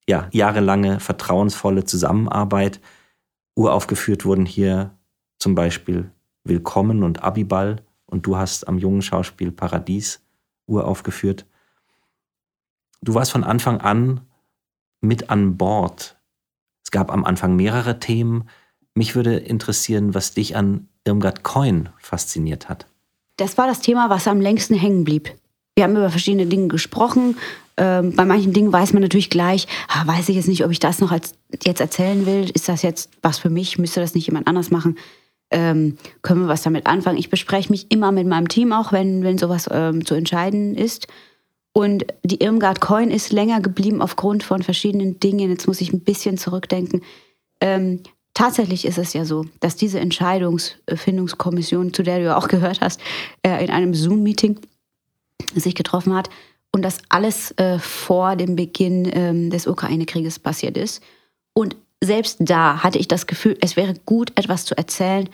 ja, 0.09 0.27
jahrelange 0.31 0.99
vertrauensvolle 0.99 1.85
Zusammenarbeit. 1.85 2.79
Uraufgeführt 3.55 4.25
wurden 4.25 4.45
hier 4.45 4.97
zum 5.39 5.55
Beispiel 5.55 6.11
Willkommen 6.43 7.03
und 7.03 7.23
Abiball 7.23 7.83
und 8.07 8.25
du 8.25 8.35
hast 8.35 8.67
am 8.67 8.79
jungen 8.79 9.01
Schauspiel 9.01 9.51
Paradies 9.51 10.23
uraufgeführt. 10.65 11.45
Du 13.01 13.13
warst 13.13 13.31
von 13.31 13.43
Anfang 13.43 13.79
an 13.79 14.21
mit 15.01 15.29
an 15.29 15.57
Bord. 15.57 16.19
Es 16.83 16.91
gab 16.91 17.11
am 17.11 17.25
Anfang 17.25 17.55
mehrere 17.55 17.99
Themen. 17.99 18.49
Mich 18.93 19.15
würde 19.15 19.37
interessieren, 19.37 20.13
was 20.13 20.33
dich 20.33 20.55
an 20.55 20.87
Irmgard 21.05 21.43
Coin 21.43 21.89
fasziniert 21.99 22.69
hat. 22.69 22.85
Das 23.37 23.57
war 23.57 23.67
das 23.67 23.81
Thema, 23.81 24.09
was 24.09 24.27
am 24.27 24.41
längsten 24.41 24.75
hängen 24.75 25.03
blieb. 25.03 25.31
Wir 25.75 25.85
haben 25.85 25.95
über 25.95 26.09
verschiedene 26.09 26.45
Dinge 26.45 26.67
gesprochen. 26.67 27.37
Ähm, 27.77 28.15
bei 28.15 28.25
manchen 28.25 28.53
Dingen 28.53 28.71
weiß 28.71 28.93
man 28.93 29.01
natürlich 29.01 29.29
gleich, 29.29 29.67
ah, 29.87 30.05
weiß 30.05 30.29
ich 30.29 30.35
jetzt 30.35 30.47
nicht, 30.47 30.65
ob 30.65 30.71
ich 30.71 30.79
das 30.79 30.99
noch 30.99 31.11
als, 31.11 31.33
jetzt 31.63 31.81
erzählen 31.81 32.25
will. 32.25 32.51
Ist 32.53 32.69
das 32.69 32.81
jetzt 32.81 33.09
was 33.21 33.39
für 33.39 33.49
mich? 33.49 33.77
Müsste 33.77 34.01
das 34.01 34.13
nicht 34.13 34.27
jemand 34.27 34.47
anders 34.47 34.69
machen? 34.69 34.97
Ähm, 35.49 35.97
können 36.21 36.41
wir 36.41 36.47
was 36.47 36.61
damit 36.61 36.87
anfangen? 36.87 37.17
Ich 37.17 37.29
bespreche 37.29 37.71
mich 37.71 37.91
immer 37.91 38.11
mit 38.11 38.27
meinem 38.27 38.47
Team 38.47 38.73
auch, 38.73 38.91
wenn, 38.91 39.23
wenn 39.23 39.37
sowas 39.37 39.69
ähm, 39.71 40.05
zu 40.05 40.13
entscheiden 40.13 40.75
ist. 40.75 41.07
Und 41.73 42.05
die 42.23 42.41
Irmgard 42.43 42.81
Coin 42.81 43.09
ist 43.09 43.31
länger 43.31 43.61
geblieben 43.61 44.01
aufgrund 44.01 44.43
von 44.43 44.61
verschiedenen 44.61 45.19
Dingen. 45.19 45.49
Jetzt 45.49 45.67
muss 45.67 45.81
ich 45.81 45.93
ein 45.93 46.01
bisschen 46.01 46.37
zurückdenken. 46.37 47.01
Ähm, 47.61 48.01
Tatsächlich 48.33 48.85
ist 48.85 48.97
es 48.97 49.13
ja 49.13 49.25
so, 49.25 49.45
dass 49.59 49.75
diese 49.75 49.99
Entscheidungsfindungskommission, 49.99 51.93
zu 51.93 52.03
der 52.03 52.19
du 52.19 52.25
ja 52.25 52.37
auch 52.37 52.47
gehört 52.49 52.81
hast, 52.81 53.01
äh, 53.43 53.63
in 53.63 53.69
einem 53.69 53.93
Zoom-Meeting 53.93 54.59
sich 55.55 55.75
getroffen 55.75 56.13
hat 56.13 56.29
und 56.71 56.81
das 56.83 56.99
alles 57.09 57.51
äh, 57.57 57.79
vor 57.79 58.35
dem 58.35 58.55
Beginn 58.55 59.09
ähm, 59.13 59.49
des 59.49 59.67
Ukraine-Krieges 59.67 60.39
passiert 60.39 60.77
ist. 60.77 61.03
Und 61.53 61.75
selbst 62.01 62.37
da 62.39 62.81
hatte 62.83 62.97
ich 62.97 63.07
das 63.07 63.27
Gefühl, 63.27 63.57
es 63.61 63.75
wäre 63.75 63.93
gut, 64.05 64.31
etwas 64.35 64.65
zu 64.65 64.77
erzählen 64.77 65.29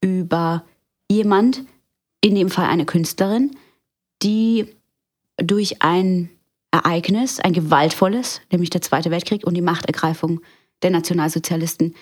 über 0.00 0.64
jemand, 1.10 1.64
in 2.20 2.34
dem 2.34 2.50
Fall 2.50 2.66
eine 2.66 2.84
Künstlerin, 2.84 3.56
die 4.22 4.66
durch 5.38 5.82
ein 5.82 6.30
Ereignis, 6.70 7.40
ein 7.40 7.52
gewaltvolles, 7.52 8.40
nämlich 8.50 8.70
der 8.70 8.82
Zweite 8.82 9.10
Weltkrieg 9.10 9.46
und 9.46 9.54
die 9.54 9.62
Machtergreifung 9.62 10.40
der 10.82 10.90
Nationalsozialisten, 10.90 11.94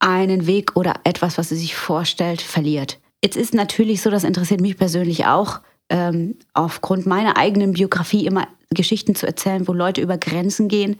einen 0.00 0.46
Weg 0.46 0.76
oder 0.76 0.94
etwas, 1.04 1.38
was 1.38 1.50
sie 1.50 1.56
sich 1.56 1.76
vorstellt, 1.76 2.42
verliert. 2.42 2.98
Jetzt 3.22 3.36
ist 3.36 3.54
natürlich 3.54 4.02
so, 4.02 4.10
das 4.10 4.24
interessiert 4.24 4.60
mich 4.60 4.76
persönlich 4.76 5.26
auch, 5.26 5.60
ähm, 5.90 6.36
aufgrund 6.54 7.06
meiner 7.06 7.36
eigenen 7.36 7.72
Biografie 7.72 8.26
immer 8.26 8.48
Geschichten 8.70 9.14
zu 9.14 9.26
erzählen, 9.26 9.68
wo 9.68 9.72
Leute 9.72 10.00
über 10.00 10.16
Grenzen 10.16 10.68
gehen 10.68 10.98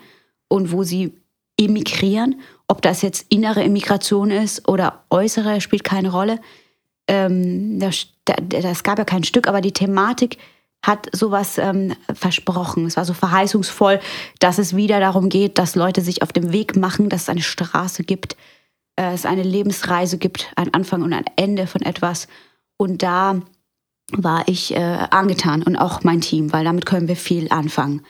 und 0.48 0.72
wo 0.72 0.82
sie 0.82 1.14
emigrieren. 1.58 2.40
Ob 2.68 2.82
das 2.82 3.02
jetzt 3.02 3.26
innere 3.30 3.62
Immigration 3.62 4.30
ist 4.30 4.68
oder 4.68 5.04
äußere, 5.10 5.60
spielt 5.60 5.84
keine 5.84 6.10
Rolle. 6.10 6.40
Ähm, 7.08 7.78
das, 7.78 8.08
das, 8.24 8.82
gab 8.82 8.98
ja 8.98 9.04
kein 9.04 9.24
Stück, 9.24 9.48
aber 9.48 9.60
die 9.60 9.72
Thematik 9.72 10.38
hat 10.84 11.08
sowas 11.12 11.58
ähm, 11.58 11.94
versprochen. 12.14 12.86
Es 12.86 12.96
war 12.96 13.04
so 13.04 13.12
verheißungsvoll, 13.12 14.00
dass 14.38 14.58
es 14.58 14.74
wieder 14.74 14.98
darum 14.98 15.28
geht, 15.28 15.58
dass 15.58 15.74
Leute 15.74 16.00
sich 16.00 16.22
auf 16.22 16.32
dem 16.32 16.52
Weg 16.52 16.76
machen, 16.76 17.08
dass 17.08 17.22
es 17.22 17.28
eine 17.28 17.42
Straße 17.42 18.02
gibt, 18.04 18.36
es 19.08 19.26
eine 19.26 19.42
Lebensreise 19.42 20.18
gibt, 20.18 20.52
ein 20.56 20.72
Anfang 20.74 21.02
und 21.02 21.12
ein 21.12 21.24
Ende 21.36 21.66
von 21.66 21.82
etwas. 21.82 22.28
Und 22.76 23.02
da 23.02 23.40
war 24.12 24.48
ich 24.48 24.74
äh, 24.74 25.06
angetan 25.10 25.62
und 25.62 25.76
auch 25.76 26.02
mein 26.02 26.20
Team, 26.20 26.52
weil 26.52 26.64
damit 26.64 26.86
können 26.86 27.08
wir 27.08 27.16
viel 27.16 27.48
anfangen. 27.50 28.02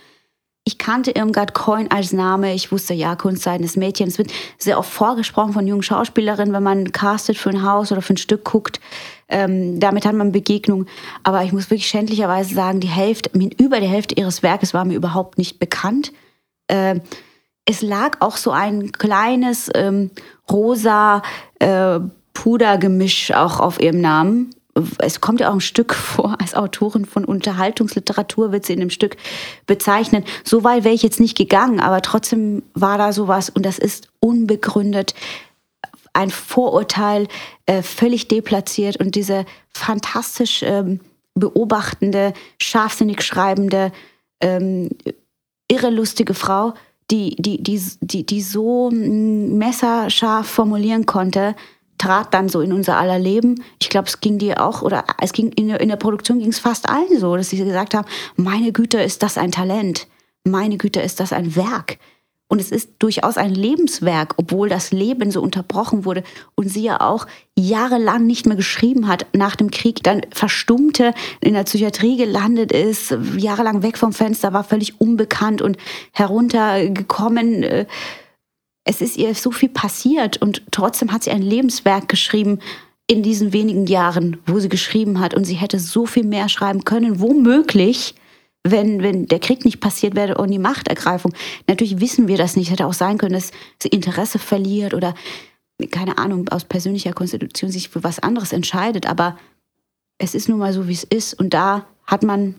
Ich 0.64 0.78
kannte 0.78 1.12
Irmgard 1.12 1.54
Coin 1.54 1.90
als 1.90 2.12
Name. 2.12 2.54
Ich 2.54 2.70
wusste, 2.70 2.92
ja, 2.92 3.16
Kunstseiten 3.16 3.62
des 3.62 3.76
Mädchens. 3.76 4.12
Es 4.12 4.18
wird 4.18 4.32
sehr 4.58 4.78
oft 4.78 4.90
vorgesprochen 4.90 5.54
von 5.54 5.66
jungen 5.66 5.82
Schauspielerinnen, 5.82 6.54
wenn 6.54 6.62
man 6.62 6.92
castet 6.92 7.38
für 7.38 7.50
ein 7.50 7.62
Haus 7.62 7.90
oder 7.92 8.02
für 8.02 8.12
ein 8.12 8.18
Stück 8.18 8.44
guckt. 8.44 8.78
Ähm, 9.28 9.80
damit 9.80 10.04
hat 10.04 10.14
man 10.14 10.32
Begegnung. 10.32 10.86
Aber 11.22 11.42
ich 11.44 11.52
muss 11.52 11.70
wirklich 11.70 11.88
schändlicherweise 11.88 12.54
sagen, 12.54 12.80
die 12.80 12.88
Hälfte, 12.88 13.30
über 13.58 13.80
die 13.80 13.88
Hälfte 13.88 14.16
ihres 14.16 14.42
Werkes 14.42 14.74
war 14.74 14.84
mir 14.84 14.94
überhaupt 14.94 15.38
nicht 15.38 15.58
bekannt. 15.58 16.12
Äh, 16.68 17.00
es 17.64 17.82
lag 17.82 18.20
auch 18.20 18.36
so 18.36 18.50
ein 18.50 18.92
kleines 18.92 19.70
ähm, 19.74 20.10
rosa 20.50 21.22
äh, 21.58 22.00
Pudergemisch 22.32 23.32
auch 23.32 23.60
auf 23.60 23.80
ihrem 23.80 24.00
Namen. 24.00 24.54
Es 24.98 25.20
kommt 25.20 25.40
ja 25.40 25.50
auch 25.50 25.54
ein 25.54 25.60
Stück 25.60 25.94
vor, 25.94 26.36
als 26.40 26.54
Autorin 26.54 27.04
von 27.04 27.24
Unterhaltungsliteratur 27.24 28.52
wird 28.52 28.66
sie 28.66 28.72
in 28.72 28.80
dem 28.80 28.90
Stück 28.90 29.16
bezeichnen. 29.66 30.24
So 30.44 30.64
weit 30.64 30.84
wäre 30.84 30.94
ich 30.94 31.02
jetzt 31.02 31.20
nicht 31.20 31.36
gegangen, 31.36 31.80
aber 31.80 32.02
trotzdem 32.02 32.62
war 32.74 32.98
da 32.98 33.12
sowas 33.12 33.50
und 33.50 33.66
das 33.66 33.78
ist 33.78 34.08
unbegründet 34.20 35.14
ein 36.12 36.30
Vorurteil, 36.30 37.28
äh, 37.66 37.82
völlig 37.82 38.28
deplatziert 38.28 38.96
und 38.96 39.14
diese 39.14 39.44
fantastisch 39.72 40.62
ähm, 40.62 41.00
beobachtende, 41.34 42.32
scharfsinnig 42.60 43.22
schreibende, 43.22 43.92
ähm, 44.40 44.90
irrelustige 45.68 46.34
Frau 46.34 46.74
die, 47.10 47.36
die, 47.36 47.62
die, 47.62 47.80
die, 48.00 48.24
die 48.24 48.40
so 48.40 48.90
messerscharf 48.90 50.46
formulieren 50.46 51.06
konnte, 51.06 51.56
trat 51.98 52.32
dann 52.32 52.48
so 52.48 52.60
in 52.60 52.72
unser 52.72 52.96
aller 52.96 53.18
Leben. 53.18 53.62
Ich 53.78 53.90
glaube, 53.90 54.08
es 54.08 54.20
ging 54.20 54.38
dir 54.38 54.64
auch, 54.64 54.82
oder 54.82 55.04
es 55.20 55.32
ging 55.32 55.52
in, 55.52 55.70
in 55.70 55.88
der 55.88 55.96
Produktion 55.96 56.38
ging 56.38 56.48
es 56.48 56.58
fast 56.58 56.88
allen 56.88 57.18
so, 57.18 57.36
dass 57.36 57.50
sie 57.50 57.58
gesagt 57.58 57.94
haben, 57.94 58.08
meine 58.36 58.72
Güte, 58.72 59.00
ist 59.02 59.22
das 59.22 59.36
ein 59.36 59.52
Talent. 59.52 60.06
Meine 60.44 60.78
Güte, 60.78 61.00
ist 61.00 61.20
das 61.20 61.32
ein 61.32 61.54
Werk. 61.56 61.98
Und 62.50 62.60
es 62.60 62.72
ist 62.72 62.90
durchaus 62.98 63.36
ein 63.36 63.54
Lebenswerk, 63.54 64.34
obwohl 64.36 64.68
das 64.68 64.90
Leben 64.90 65.30
so 65.30 65.40
unterbrochen 65.40 66.04
wurde 66.04 66.24
und 66.56 66.68
sie 66.68 66.82
ja 66.82 67.00
auch 67.00 67.28
jahrelang 67.56 68.26
nicht 68.26 68.44
mehr 68.44 68.56
geschrieben 68.56 69.06
hat 69.06 69.24
nach 69.32 69.54
dem 69.54 69.70
Krieg, 69.70 70.02
dann 70.02 70.22
verstummte, 70.32 71.14
in 71.40 71.54
der 71.54 71.62
Psychiatrie 71.62 72.16
gelandet 72.16 72.72
ist, 72.72 73.16
jahrelang 73.36 73.84
weg 73.84 73.96
vom 73.96 74.12
Fenster, 74.12 74.52
war 74.52 74.64
völlig 74.64 75.00
unbekannt 75.00 75.62
und 75.62 75.76
heruntergekommen. 76.10 77.86
Es 78.82 79.00
ist 79.00 79.16
ihr 79.16 79.32
so 79.36 79.52
viel 79.52 79.68
passiert 79.68 80.42
und 80.42 80.62
trotzdem 80.72 81.12
hat 81.12 81.22
sie 81.22 81.30
ein 81.30 81.42
Lebenswerk 81.42 82.08
geschrieben 82.08 82.58
in 83.06 83.22
diesen 83.22 83.52
wenigen 83.52 83.86
Jahren, 83.86 84.38
wo 84.46 84.58
sie 84.58 84.68
geschrieben 84.68 85.20
hat 85.20 85.34
und 85.34 85.44
sie 85.44 85.54
hätte 85.54 85.78
so 85.78 86.04
viel 86.04 86.24
mehr 86.24 86.48
schreiben 86.48 86.82
können, 86.82 87.20
womöglich 87.20 88.16
wenn, 88.64 89.02
wenn 89.02 89.26
der 89.26 89.40
Krieg 89.40 89.64
nicht 89.64 89.80
passiert 89.80 90.14
wäre 90.14 90.36
und 90.36 90.50
die 90.50 90.58
Machtergreifung. 90.58 91.32
Natürlich 91.66 92.00
wissen 92.00 92.28
wir 92.28 92.36
das 92.36 92.56
nicht. 92.56 92.70
Hätte 92.70 92.86
auch 92.86 92.92
sein 92.92 93.18
können, 93.18 93.32
dass 93.32 93.52
sie 93.82 93.88
Interesse 93.88 94.38
verliert 94.38 94.94
oder, 94.94 95.14
keine 95.90 96.18
Ahnung, 96.18 96.48
aus 96.48 96.64
persönlicher 96.64 97.12
Konstitution 97.12 97.70
sich 97.70 97.88
für 97.88 98.04
was 98.04 98.18
anderes 98.18 98.52
entscheidet. 98.52 99.06
Aber 99.06 99.38
es 100.18 100.34
ist 100.34 100.48
nun 100.48 100.58
mal 100.58 100.72
so, 100.72 100.88
wie 100.88 100.92
es 100.92 101.04
ist. 101.04 101.34
Und 101.34 101.54
da 101.54 101.86
hat 102.04 102.22
man, 102.22 102.56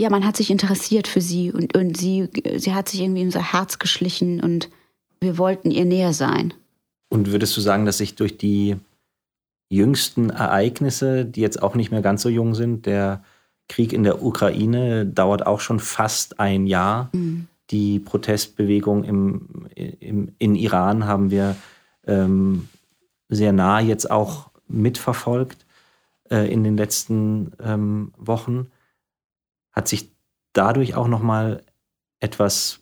ja, 0.00 0.08
man 0.08 0.24
hat 0.24 0.36
sich 0.36 0.50
interessiert 0.50 1.08
für 1.08 1.20
sie 1.20 1.52
und, 1.52 1.76
und 1.76 1.96
sie, 1.96 2.28
sie 2.56 2.74
hat 2.74 2.88
sich 2.88 3.00
irgendwie 3.00 3.20
in 3.20 3.28
unser 3.28 3.52
Herz 3.52 3.78
geschlichen 3.78 4.40
und 4.40 4.70
wir 5.20 5.36
wollten 5.36 5.70
ihr 5.70 5.84
näher 5.84 6.14
sein. 6.14 6.54
Und 7.10 7.32
würdest 7.32 7.56
du 7.56 7.60
sagen, 7.60 7.84
dass 7.84 7.98
sich 7.98 8.14
durch 8.14 8.38
die 8.38 8.76
jüngsten 9.70 10.30
Ereignisse, 10.30 11.26
die 11.26 11.40
jetzt 11.40 11.62
auch 11.62 11.74
nicht 11.74 11.90
mehr 11.90 12.02
ganz 12.02 12.22
so 12.22 12.28
jung 12.28 12.54
sind, 12.54 12.86
der 12.86 13.22
Krieg 13.68 13.92
in 13.92 14.02
der 14.02 14.22
Ukraine 14.22 15.06
dauert 15.06 15.46
auch 15.46 15.60
schon 15.60 15.80
fast 15.80 16.40
ein 16.40 16.66
Jahr. 16.66 17.10
Mhm. 17.12 17.48
Die 17.70 17.98
Protestbewegung 17.98 19.04
im, 19.04 19.68
im, 19.74 20.32
in 20.38 20.54
Iran 20.54 21.04
haben 21.04 21.30
wir 21.30 21.54
ähm, 22.06 22.68
sehr 23.28 23.52
nah 23.52 23.80
jetzt 23.80 24.10
auch 24.10 24.50
mitverfolgt 24.68 25.66
äh, 26.30 26.50
in 26.50 26.64
den 26.64 26.76
letzten 26.76 27.52
ähm, 27.62 28.12
Wochen. 28.16 28.70
Hat 29.72 29.86
sich 29.86 30.10
dadurch 30.54 30.94
auch 30.94 31.08
nochmal 31.08 31.62
etwas 32.20 32.80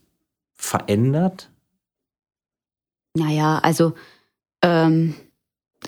verändert? 0.54 1.50
Naja, 3.14 3.58
also 3.58 3.94
ähm, 4.62 5.14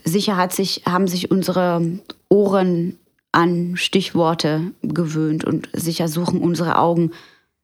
sicher 0.04 0.36
hat 0.36 0.52
sich, 0.52 0.82
haben 0.86 1.06
sich 1.06 1.30
unsere 1.30 2.00
Ohren 2.28 2.98
an 3.38 3.76
Stichworte 3.76 4.72
gewöhnt 4.82 5.44
und 5.44 5.68
sicher 5.72 6.08
suchen 6.08 6.40
unsere 6.40 6.76
Augen 6.76 7.12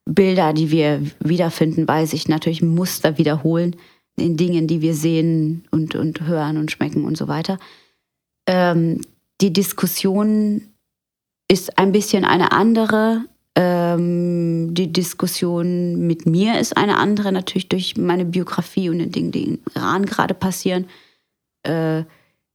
Bilder, 0.04 0.52
die 0.52 0.70
wir 0.70 1.02
wiederfinden, 1.18 1.88
weil 1.88 2.06
sich 2.06 2.28
natürlich 2.28 2.62
Muster 2.62 3.18
wiederholen 3.18 3.74
in 4.16 4.36
Dingen, 4.36 4.68
die 4.68 4.80
wir 4.80 4.94
sehen 4.94 5.64
und, 5.72 5.96
und 5.96 6.20
hören 6.20 6.58
und 6.58 6.70
schmecken 6.70 7.04
und 7.04 7.16
so 7.16 7.26
weiter. 7.26 7.58
Ähm, 8.46 9.00
die 9.40 9.52
Diskussion 9.52 10.62
ist 11.48 11.76
ein 11.76 11.90
bisschen 11.90 12.24
eine 12.24 12.52
andere. 12.52 13.24
Ähm, 13.56 14.74
die 14.74 14.92
Diskussion 14.92 16.06
mit 16.06 16.24
mir 16.24 16.60
ist 16.60 16.76
eine 16.76 16.98
andere, 16.98 17.32
natürlich 17.32 17.68
durch 17.68 17.96
meine 17.96 18.24
Biografie 18.24 18.90
und 18.90 18.98
den 19.00 19.10
Dingen, 19.10 19.32
die 19.32 19.44
in 19.44 19.58
Iran 19.74 20.06
gerade 20.06 20.34
passieren. 20.34 20.86
Äh, 21.64 22.04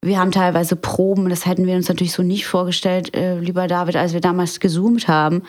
wir 0.02 0.20
haben 0.20 0.32
teilweise 0.32 0.76
Proben, 0.76 1.30
das 1.30 1.46
hätten 1.46 1.68
wir 1.68 1.76
uns 1.76 1.90
natürlich 1.90 2.14
so 2.14 2.24
nicht 2.24 2.46
vorgestellt, 2.46 3.16
äh, 3.16 3.40
lieber 3.40 3.68
David, 3.68 3.98
als 3.98 4.14
wir 4.14 4.22
damals 4.22 4.60
gezoomt 4.60 5.08
haben, 5.08 5.44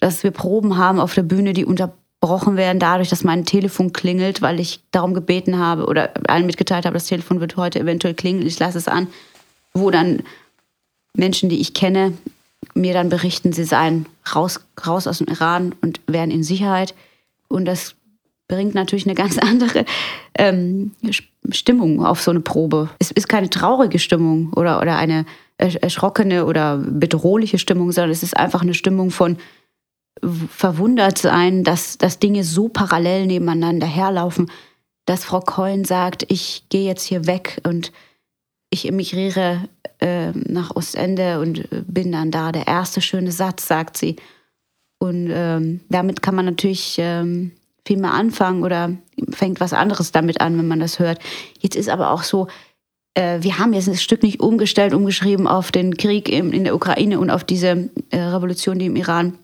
dass 0.00 0.22
wir 0.22 0.30
Proben 0.30 0.76
haben 0.76 1.00
auf 1.00 1.14
der 1.14 1.22
Bühne, 1.22 1.54
die 1.54 1.64
unterbrochen 1.64 2.56
werden 2.56 2.78
dadurch, 2.78 3.08
dass 3.08 3.24
mein 3.24 3.46
Telefon 3.46 3.92
klingelt, 3.92 4.42
weil 4.42 4.60
ich 4.60 4.80
darum 4.90 5.14
gebeten 5.14 5.58
habe 5.58 5.86
oder 5.86 6.10
allen 6.28 6.46
mitgeteilt 6.46 6.84
habe, 6.84 6.94
das 6.94 7.06
Telefon 7.06 7.40
wird 7.40 7.56
heute 7.56 7.80
eventuell 7.80 8.14
klingeln, 8.14 8.46
ich 8.46 8.58
lasse 8.58 8.78
es 8.78 8.88
an, 8.88 9.06
wo 9.72 9.90
dann 9.90 10.22
Menschen, 11.16 11.48
die 11.48 11.60
ich 11.60 11.72
kenne, 11.72 12.12
mir 12.74 12.92
dann 12.92 13.08
berichten, 13.08 13.52
sie 13.52 13.64
seien 13.64 14.06
raus, 14.34 14.60
raus 14.86 15.06
aus 15.06 15.18
dem 15.18 15.28
Iran 15.28 15.74
und 15.80 16.00
wären 16.06 16.30
in 16.30 16.42
Sicherheit. 16.42 16.94
Und 17.48 17.66
das 17.66 17.94
bringt 18.48 18.74
natürlich 18.74 19.06
eine 19.06 19.14
ganz 19.14 19.38
andere 19.38 19.84
ähm, 20.36 20.92
Stimmung 21.50 22.04
auf 22.04 22.22
so 22.22 22.30
eine 22.30 22.40
Probe. 22.40 22.90
Es 22.98 23.10
ist 23.10 23.28
keine 23.28 23.50
traurige 23.50 23.98
Stimmung 23.98 24.52
oder, 24.54 24.80
oder 24.80 24.96
eine 24.96 25.26
erschrockene 25.56 26.46
oder 26.46 26.78
bedrohliche 26.78 27.58
Stimmung, 27.58 27.92
sondern 27.92 28.10
es 28.10 28.22
ist 28.22 28.36
einfach 28.36 28.62
eine 28.62 28.74
Stimmung 28.74 29.10
von 29.10 29.36
verwundert 30.22 31.18
sein, 31.18 31.64
dass, 31.64 31.98
dass 31.98 32.18
Dinge 32.18 32.44
so 32.44 32.68
parallel 32.68 33.26
nebeneinander 33.26 33.86
herlaufen, 33.86 34.50
dass 35.06 35.24
Frau 35.24 35.40
Coyne 35.40 35.84
sagt, 35.84 36.24
ich 36.28 36.64
gehe 36.70 36.86
jetzt 36.86 37.04
hier 37.04 37.26
weg 37.26 37.60
und 37.64 37.92
ich 38.70 38.88
emigriere 38.88 39.68
äh, 40.00 40.30
nach 40.32 40.74
Ostende 40.74 41.40
und 41.40 41.68
bin 41.86 42.12
dann 42.12 42.30
da. 42.30 42.52
Der 42.52 42.66
erste 42.66 43.00
schöne 43.00 43.32
Satz, 43.32 43.66
sagt 43.66 43.96
sie. 43.96 44.16
Und 44.98 45.30
ähm, 45.30 45.80
damit 45.90 46.22
kann 46.22 46.34
man 46.34 46.46
natürlich 46.46 46.96
ähm, 46.98 47.52
viel 47.86 47.98
mehr 47.98 48.12
anfangen 48.12 48.62
oder 48.62 48.92
fängt 49.30 49.60
was 49.60 49.72
anderes 49.72 50.12
damit 50.12 50.40
an, 50.40 50.56
wenn 50.58 50.68
man 50.68 50.80
das 50.80 50.98
hört. 50.98 51.18
Jetzt 51.60 51.76
ist 51.76 51.88
aber 51.88 52.10
auch 52.10 52.22
so, 52.22 52.48
äh, 53.14 53.42
wir 53.42 53.58
haben 53.58 53.72
jetzt 53.72 53.88
ein 53.88 53.96
Stück 53.96 54.22
nicht 54.22 54.40
umgestellt, 54.40 54.94
umgeschrieben 54.94 55.46
auf 55.46 55.70
den 55.70 55.96
Krieg 55.96 56.28
in, 56.28 56.52
in 56.52 56.64
der 56.64 56.74
Ukraine 56.74 57.18
und 57.20 57.30
auf 57.30 57.44
diese 57.44 57.90
äh, 58.10 58.18
Revolution, 58.18 58.78
die 58.78 58.86
im 58.86 58.96
Iran 58.96 59.38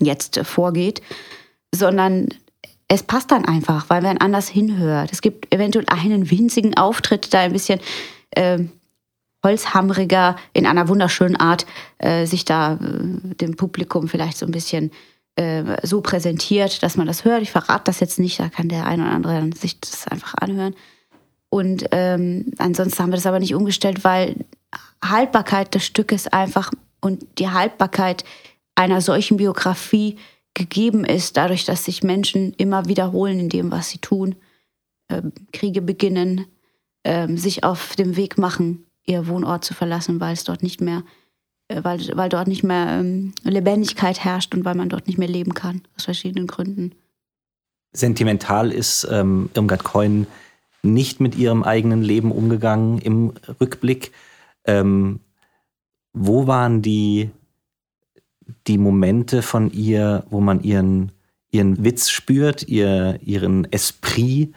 jetzt 0.00 0.36
äh, 0.36 0.44
vorgeht, 0.44 1.02
sondern 1.74 2.28
es 2.88 3.02
passt 3.02 3.30
dann 3.30 3.44
einfach, 3.44 3.88
weil 3.88 4.02
man 4.02 4.18
anders 4.18 4.48
hinhört. 4.48 5.10
Es 5.12 5.20
gibt 5.20 5.52
eventuell 5.54 5.86
einen 5.88 6.30
winzigen 6.30 6.76
Auftritt, 6.76 7.32
da 7.32 7.40
ein 7.40 7.52
bisschen 7.52 7.80
äh, 8.30 8.58
holzhammeriger, 9.42 10.36
in 10.52 10.66
einer 10.66 10.88
wunderschönen 10.88 11.36
Art, 11.36 11.66
äh, 11.98 12.26
sich 12.26 12.44
da 12.44 12.74
äh, 12.74 13.34
dem 13.34 13.56
Publikum 13.56 14.08
vielleicht 14.08 14.38
so 14.38 14.46
ein 14.46 14.52
bisschen 14.52 14.90
äh, 14.90 15.13
so 15.82 16.00
präsentiert, 16.00 16.82
dass 16.84 16.96
man 16.96 17.08
das 17.08 17.24
hört. 17.24 17.42
Ich 17.42 17.50
verrate 17.50 17.84
das 17.86 17.98
jetzt 17.98 18.20
nicht, 18.20 18.38
da 18.38 18.48
kann 18.48 18.68
der 18.68 18.86
ein 18.86 19.00
oder 19.00 19.10
andere 19.10 19.50
sich 19.56 19.80
das 19.80 20.06
einfach 20.06 20.34
anhören. 20.36 20.76
Und 21.48 21.86
ähm, 21.90 22.52
ansonsten 22.58 23.02
haben 23.02 23.10
wir 23.10 23.16
das 23.16 23.26
aber 23.26 23.40
nicht 23.40 23.54
umgestellt, 23.54 24.04
weil 24.04 24.36
Haltbarkeit 25.04 25.74
des 25.74 25.84
Stückes 25.84 26.26
einfach 26.28 26.72
und 27.00 27.26
die 27.38 27.48
Haltbarkeit 27.48 28.24
einer 28.74 29.00
solchen 29.00 29.36
Biografie 29.36 30.16
gegeben 30.54 31.04
ist, 31.04 31.36
dadurch, 31.36 31.64
dass 31.64 31.84
sich 31.84 32.02
Menschen 32.02 32.54
immer 32.54 32.88
wiederholen 32.88 33.38
in 33.38 33.48
dem, 33.48 33.70
was 33.70 33.90
sie 33.90 33.98
tun, 33.98 34.36
äh, 35.08 35.22
Kriege 35.52 35.82
beginnen, 35.82 36.46
äh, 37.02 37.28
sich 37.36 37.64
auf 37.64 37.96
dem 37.96 38.16
Weg 38.16 38.38
machen, 38.38 38.86
ihr 39.04 39.26
Wohnort 39.26 39.64
zu 39.64 39.74
verlassen, 39.74 40.20
weil 40.20 40.32
es 40.32 40.44
dort 40.44 40.62
nicht 40.62 40.80
mehr 40.80 40.98
äh, 40.98 41.23
weil, 41.82 42.00
weil 42.14 42.28
dort 42.28 42.48
nicht 42.48 42.64
mehr 42.64 42.98
ähm, 43.00 43.32
Lebendigkeit 43.42 44.22
herrscht 44.22 44.54
und 44.54 44.64
weil 44.64 44.74
man 44.74 44.88
dort 44.88 45.06
nicht 45.06 45.18
mehr 45.18 45.28
leben 45.28 45.54
kann, 45.54 45.82
aus 45.96 46.04
verschiedenen 46.04 46.46
Gründen. 46.46 46.92
Sentimental 47.92 48.72
ist 48.72 49.06
ähm, 49.10 49.50
Irmgard 49.54 49.84
Coin 49.84 50.26
nicht 50.82 51.20
mit 51.20 51.36
ihrem 51.36 51.62
eigenen 51.62 52.02
Leben 52.02 52.30
umgegangen 52.30 52.98
im 52.98 53.32
Rückblick. 53.60 54.12
Ähm, 54.64 55.20
wo 56.12 56.46
waren 56.46 56.82
die, 56.82 57.30
die 58.66 58.78
Momente 58.78 59.42
von 59.42 59.70
ihr, 59.70 60.24
wo 60.30 60.40
man 60.40 60.62
ihren, 60.62 61.12
ihren 61.50 61.82
Witz 61.84 62.10
spürt, 62.10 62.68
ihr, 62.68 63.18
ihren 63.22 63.70
Esprit, 63.72 64.54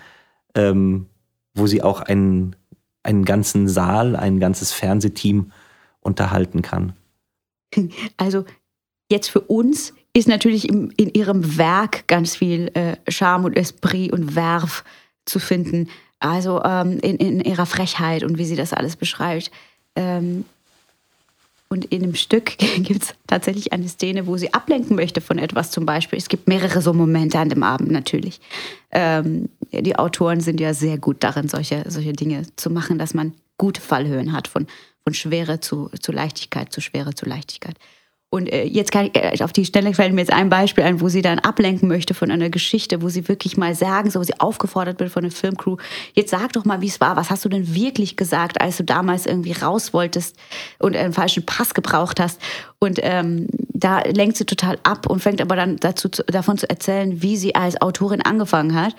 ähm, 0.56 1.08
wo 1.54 1.68
sie 1.68 1.82
auch 1.82 2.02
einen, 2.02 2.56
einen 3.04 3.24
ganzen 3.26 3.68
Saal, 3.68 4.16
ein 4.16 4.40
ganzes 4.40 4.72
Fernsehteam 4.72 5.52
unterhalten 6.02 6.62
kann? 6.62 6.94
Also 8.18 8.46
jetzt 9.10 9.30
für 9.30 9.42
uns 9.42 9.94
ist 10.14 10.28
natürlich 10.28 10.68
im, 10.68 10.92
in 10.98 11.14
ihrem 11.14 11.58
Werk 11.58 12.08
ganz 12.08 12.36
viel 12.36 12.72
äh, 12.74 12.98
Charme 13.10 13.46
und 13.46 13.58
Esprit 13.58 14.12
und 14.12 14.36
Werf 14.36 14.84
zu 15.26 15.40
finden. 15.40 15.90
Also 16.20 16.64
ähm, 16.64 17.00
in, 17.00 17.18
in, 17.18 17.42
ihrer 17.42 17.66
Frechheit 17.66 18.24
und 18.24 18.38
wie 18.38 18.46
sie 18.46 18.56
das 18.56 18.74
alles 18.74 18.96
beschreibt. 18.96 19.52
Ähm, 19.96 20.46
und 21.70 21.86
in 21.86 22.02
dem 22.02 22.16
Stück 22.16 22.58
gibt 22.78 23.04
es 23.04 23.16
tatsächlich 23.28 23.74
eine 23.74 23.88
Szene, 23.88 24.26
wo 24.26 24.38
sie 24.38 24.54
ablenken 24.54 24.96
möchte 24.96 25.22
von 25.22 25.38
etwas 25.38 25.70
zum 25.70 25.86
Beispiel. 25.86 26.18
Es 26.18 26.30
gibt 26.30 26.48
mehrere 26.48 26.82
so 26.82 26.94
Momente 26.94 27.38
an 27.40 27.50
dem 27.50 27.64
Abend 27.64 27.92
natürlich. 27.92 28.40
Ähm, 28.92 29.50
die 29.72 29.98
Autoren 29.98 30.40
sind 30.40 30.60
ja 30.60 30.74
sehr 30.74 30.98
gut 30.98 31.18
darin, 31.20 31.50
solche, 31.50 31.84
solche 31.88 32.14
Dinge 32.14 32.44
zu 32.56 32.70
machen, 32.70 32.98
dass 32.98 33.14
man 33.14 33.34
gute 33.58 33.82
Fallhöhen 33.82 34.34
hat 34.34 34.48
von 34.48 34.66
von 35.08 35.14
Schwere 35.14 35.62
zu, 35.62 35.90
zu 36.02 36.12
Leichtigkeit, 36.12 36.74
zu 36.74 36.82
Schwere 36.82 37.16
zu 37.16 37.26
Leichtigkeit. 37.26 37.76
Und 38.30 38.52
äh, 38.52 38.66
jetzt 38.66 38.92
kann 38.92 39.06
ich, 39.06 39.16
äh, 39.16 39.42
auf 39.42 39.54
die 39.54 39.64
Stelle 39.64 39.94
fällt 39.94 40.12
mir 40.12 40.20
jetzt 40.20 40.34
ein 40.34 40.50
Beispiel 40.50 40.84
ein, 40.84 41.00
wo 41.00 41.08
sie 41.08 41.22
dann 41.22 41.40
ablenken 41.40 41.88
möchte 41.88 42.14
von 42.14 42.30
einer 42.30 42.50
Geschichte, 42.50 43.02
wo 43.02 43.08
sie 43.08 43.30
wirklich 43.30 43.56
mal 43.56 43.74
sagen, 43.74 44.12
so 44.12 44.20
wo 44.20 44.24
sie 44.24 44.38
aufgefordert 44.38 45.00
wird 45.00 45.10
von 45.10 45.22
der 45.24 45.32
Filmcrew, 45.32 45.78
jetzt 46.14 46.32
sag 46.32 46.52
doch 46.52 46.66
mal, 46.66 46.82
wie 46.82 46.88
es 46.88 47.00
war, 47.00 47.16
was 47.16 47.30
hast 47.30 47.46
du 47.46 47.48
denn 47.48 47.74
wirklich 47.74 48.18
gesagt, 48.18 48.60
als 48.60 48.76
du 48.76 48.84
damals 48.84 49.26
irgendwie 49.26 49.54
raus 49.54 49.94
wolltest 49.94 50.36
und 50.78 50.94
einen 50.98 51.14
falschen 51.14 51.46
Pass 51.46 51.74
gebraucht 51.74 52.20
hast. 52.20 52.42
Und 52.80 53.00
ähm, 53.02 53.48
da 53.70 54.02
lenkt 54.02 54.36
sie 54.36 54.46
total 54.46 54.78
ab 54.84 55.10
und 55.10 55.22
fängt 55.22 55.40
aber 55.40 55.56
dann 55.56 55.78
dazu, 55.78 56.10
davon 56.10 56.58
zu 56.58 56.70
erzählen, 56.70 57.22
wie 57.22 57.38
sie 57.38 57.56
als 57.56 57.82
Autorin 57.82 58.24
angefangen 58.24 58.76
hat. 58.76 58.94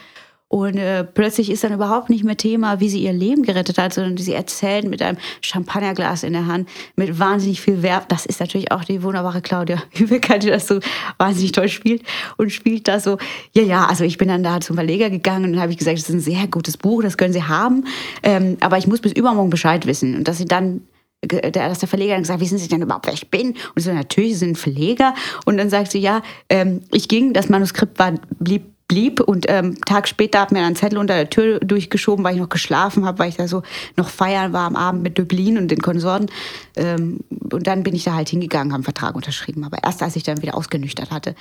Und 0.48 0.76
äh, 0.78 1.04
plötzlich 1.04 1.50
ist 1.50 1.62
dann 1.62 1.74
überhaupt 1.74 2.08
nicht 2.08 2.24
mehr 2.24 2.36
Thema, 2.36 2.80
wie 2.80 2.88
sie 2.88 3.02
ihr 3.02 3.12
Leben 3.12 3.42
gerettet 3.42 3.76
hat, 3.76 3.92
sondern 3.92 4.16
sie 4.16 4.32
erzählt 4.32 4.88
mit 4.88 5.02
einem 5.02 5.18
Champagnerglas 5.42 6.22
in 6.22 6.32
der 6.32 6.46
Hand, 6.46 6.68
mit 6.96 7.18
wahnsinnig 7.18 7.60
viel 7.60 7.82
Werb. 7.82 8.08
Das 8.08 8.24
ist 8.24 8.40
natürlich 8.40 8.72
auch 8.72 8.82
die 8.82 9.02
wunderbare 9.02 9.42
Claudia 9.42 9.82
Hübecker, 9.92 10.38
die 10.38 10.48
das 10.48 10.66
so 10.66 10.80
wahnsinnig 11.18 11.52
toll 11.52 11.68
spielt 11.68 12.02
und 12.38 12.50
spielt 12.50 12.88
da 12.88 12.98
so, 12.98 13.18
ja, 13.52 13.62
ja, 13.62 13.86
also 13.86 14.04
ich 14.04 14.16
bin 14.16 14.28
dann 14.28 14.42
da 14.42 14.60
zum 14.60 14.76
Verleger 14.76 15.10
gegangen 15.10 15.52
und 15.52 15.60
habe 15.60 15.72
ich 15.72 15.78
gesagt, 15.78 15.98
das 15.98 16.08
ist 16.08 16.14
ein 16.14 16.20
sehr 16.20 16.46
gutes 16.46 16.78
Buch, 16.78 17.02
das 17.02 17.18
können 17.18 17.34
Sie 17.34 17.42
haben, 17.42 17.84
ähm, 18.22 18.56
aber 18.60 18.78
ich 18.78 18.86
muss 18.86 19.02
bis 19.02 19.12
übermorgen 19.12 19.50
Bescheid 19.50 19.86
wissen. 19.86 20.16
Und 20.16 20.28
dass 20.28 20.38
sie 20.38 20.46
dann 20.46 20.80
der, 21.22 21.50
dass 21.50 21.80
der 21.80 21.88
Verleger 21.88 22.12
dann 22.14 22.22
gesagt, 22.22 22.40
wissen 22.40 22.58
Sie 22.58 22.68
denn 22.68 22.80
überhaupt, 22.80 23.06
wer 23.06 23.12
ich 23.12 23.28
bin? 23.28 23.54
Und 23.74 23.82
so, 23.82 23.92
natürlich, 23.92 24.34
Sie 24.34 24.38
sind 24.38 24.56
Verleger. 24.56 25.14
Und 25.44 25.58
dann 25.58 25.68
sagt 25.68 25.90
sie, 25.90 25.98
ja, 25.98 26.22
ähm, 26.48 26.82
ich 26.92 27.08
ging, 27.08 27.32
das 27.32 27.48
Manuskript 27.48 27.98
war, 27.98 28.14
blieb 28.38 28.62
blieb 28.88 29.20
und 29.20 29.44
ähm, 29.48 29.78
Tag 29.82 30.08
später 30.08 30.40
hat 30.40 30.50
mir 30.50 30.58
dann 30.58 30.68
einen 30.68 30.76
Zettel 30.76 30.98
unter 30.98 31.14
der 31.14 31.30
Tür 31.30 31.60
durchgeschoben, 31.60 32.24
weil 32.24 32.34
ich 32.34 32.40
noch 32.40 32.48
geschlafen 32.48 33.04
habe, 33.04 33.18
weil 33.18 33.28
ich 33.28 33.36
da 33.36 33.46
so 33.46 33.62
noch 33.96 34.08
feiern 34.08 34.54
war 34.54 34.66
am 34.66 34.76
Abend 34.76 35.02
mit 35.02 35.18
Dublin 35.18 35.58
und 35.58 35.68
den 35.68 35.82
Konsorten. 35.82 36.30
Ähm, 36.74 37.20
und 37.52 37.66
dann 37.66 37.82
bin 37.82 37.94
ich 37.94 38.04
da 38.04 38.14
halt 38.14 38.30
hingegangen, 38.30 38.72
habe 38.72 38.78
einen 38.78 38.84
Vertrag 38.84 39.14
unterschrieben, 39.14 39.64
aber 39.64 39.78
erst 39.84 40.02
als 40.02 40.16
ich 40.16 40.22
dann 40.22 40.42
wieder 40.42 40.56
ausgenüchtert 40.56 41.10
hatte. 41.10 41.34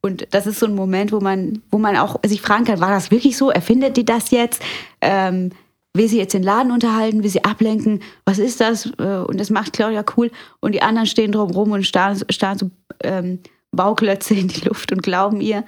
Und 0.00 0.28
das 0.30 0.46
ist 0.46 0.60
so 0.60 0.66
ein 0.66 0.74
Moment, 0.74 1.12
wo 1.12 1.20
man, 1.20 1.62
wo 1.70 1.78
man 1.78 1.96
auch 1.96 2.20
sich 2.24 2.42
fragen 2.42 2.64
kann, 2.64 2.80
war 2.80 2.90
das 2.90 3.10
wirklich 3.10 3.36
so? 3.36 3.50
Erfindet 3.50 3.96
die 3.96 4.04
das 4.04 4.30
jetzt? 4.30 4.62
Ähm, 5.00 5.50
will 5.94 6.08
sie 6.08 6.18
jetzt 6.18 6.34
den 6.34 6.42
Laden 6.42 6.72
unterhalten? 6.72 7.22
Will 7.22 7.30
sie 7.30 7.44
ablenken? 7.44 8.02
Was 8.26 8.38
ist 8.38 8.60
das? 8.60 8.86
Äh, 8.98 9.24
und 9.26 9.40
das 9.40 9.50
macht 9.50 9.72
Claudia 9.72 10.04
cool. 10.16 10.30
Und 10.60 10.72
die 10.72 10.82
anderen 10.82 11.06
stehen 11.06 11.32
drumherum 11.32 11.72
und 11.72 11.86
starren, 11.86 12.20
starren 12.28 12.58
so 12.58 12.70
ähm, 13.02 13.40
Bauklötze 13.72 14.34
in 14.34 14.48
die 14.48 14.60
Luft 14.68 14.92
und 14.92 15.02
glauben 15.02 15.40
ihr 15.40 15.64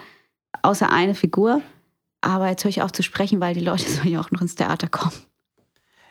außer 0.63 0.91
eine 0.91 1.15
Figur. 1.15 1.63
Aber 2.21 2.49
jetzt 2.49 2.65
höre 2.65 2.71
ich 2.71 2.83
auf 2.83 2.93
zu 2.93 3.03
sprechen, 3.03 3.41
weil 3.41 3.55
die 3.55 3.61
Leute 3.61 3.85
sollen 3.91 4.09
ja 4.09 4.21
auch 4.21 4.31
noch 4.31 4.41
ins 4.41 4.55
Theater 4.55 4.89
kommen. 4.89 5.15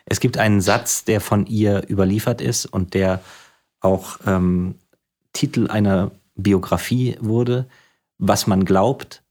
Es 0.04 0.20
gibt 0.20 0.38
einen 0.38 0.60
Satz, 0.60 1.04
der 1.04 1.20
von 1.20 1.46
ihr 1.46 1.88
überliefert 1.90 2.40
ist 2.40 2.66
und 2.66 2.94
der 2.94 3.20
auch 3.80 4.18
ähm, 4.26 4.76
Titel 5.32 5.68
einer 5.68 6.12
Biografie 6.36 7.16
wurde, 7.20 7.66
was 8.18 8.46
man 8.46 8.64
glaubt, 8.64 9.22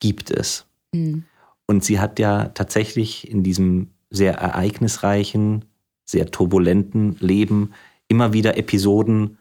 gibt 0.00 0.30
es. 0.30 0.66
Mhm. 0.92 1.24
Und 1.66 1.84
sie 1.84 2.00
hat 2.00 2.18
ja 2.18 2.46
tatsächlich 2.48 3.30
in 3.30 3.42
diesem 3.42 3.90
sehr 4.10 4.34
ereignisreichen, 4.34 5.64
sehr 6.04 6.30
turbulenten 6.30 7.16
Leben 7.20 7.72
immer 8.08 8.32
wieder 8.32 8.58
Episoden 8.58 9.38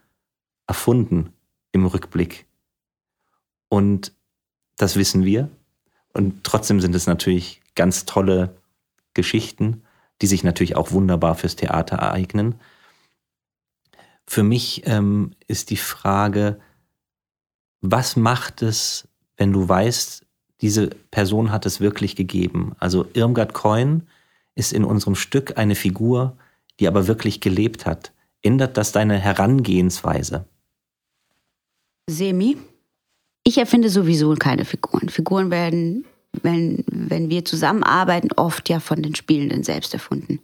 erfunden 0.67 1.33
im 1.71 1.85
Rückblick. 1.85 2.45
Und 3.67 4.13
das 4.77 4.95
wissen 4.95 5.25
wir. 5.25 5.49
Und 6.13 6.43
trotzdem 6.43 6.79
sind 6.79 6.95
es 6.95 7.07
natürlich 7.07 7.61
ganz 7.75 8.05
tolle 8.05 8.55
Geschichten, 9.13 9.83
die 10.21 10.27
sich 10.27 10.43
natürlich 10.43 10.75
auch 10.75 10.91
wunderbar 10.91 11.35
fürs 11.35 11.55
Theater 11.55 11.97
ereignen. 11.97 12.55
Für 14.25 14.43
mich 14.43 14.83
ähm, 14.85 15.31
ist 15.47 15.69
die 15.69 15.77
Frage, 15.77 16.59
was 17.81 18.15
macht 18.15 18.61
es, 18.61 19.07
wenn 19.37 19.51
du 19.51 19.67
weißt, 19.67 20.25
diese 20.61 20.87
Person 21.11 21.51
hat 21.51 21.65
es 21.65 21.81
wirklich 21.81 22.15
gegeben? 22.15 22.75
Also 22.79 23.05
Irmgard 23.13 23.53
Coin 23.53 24.07
ist 24.55 24.71
in 24.71 24.85
unserem 24.85 25.15
Stück 25.15 25.57
eine 25.57 25.75
Figur, 25.75 26.37
die 26.79 26.87
aber 26.87 27.07
wirklich 27.07 27.41
gelebt 27.41 27.85
hat. 27.85 28.13
Ändert 28.41 28.77
das 28.77 28.91
deine 28.91 29.19
Herangehensweise? 29.19 30.45
Semi. 32.07 32.57
Ich 33.43 33.57
erfinde 33.57 33.89
sowieso 33.89 34.33
keine 34.35 34.65
Figuren. 34.65 35.09
Figuren 35.09 35.51
werden, 35.51 36.05
wenn, 36.41 36.83
wenn 36.87 37.29
wir 37.29 37.45
zusammenarbeiten, 37.45 38.29
oft 38.35 38.69
ja 38.69 38.79
von 38.79 39.01
den 39.01 39.15
Spielenden 39.15 39.63
selbst 39.63 39.93
erfunden. 39.93 40.39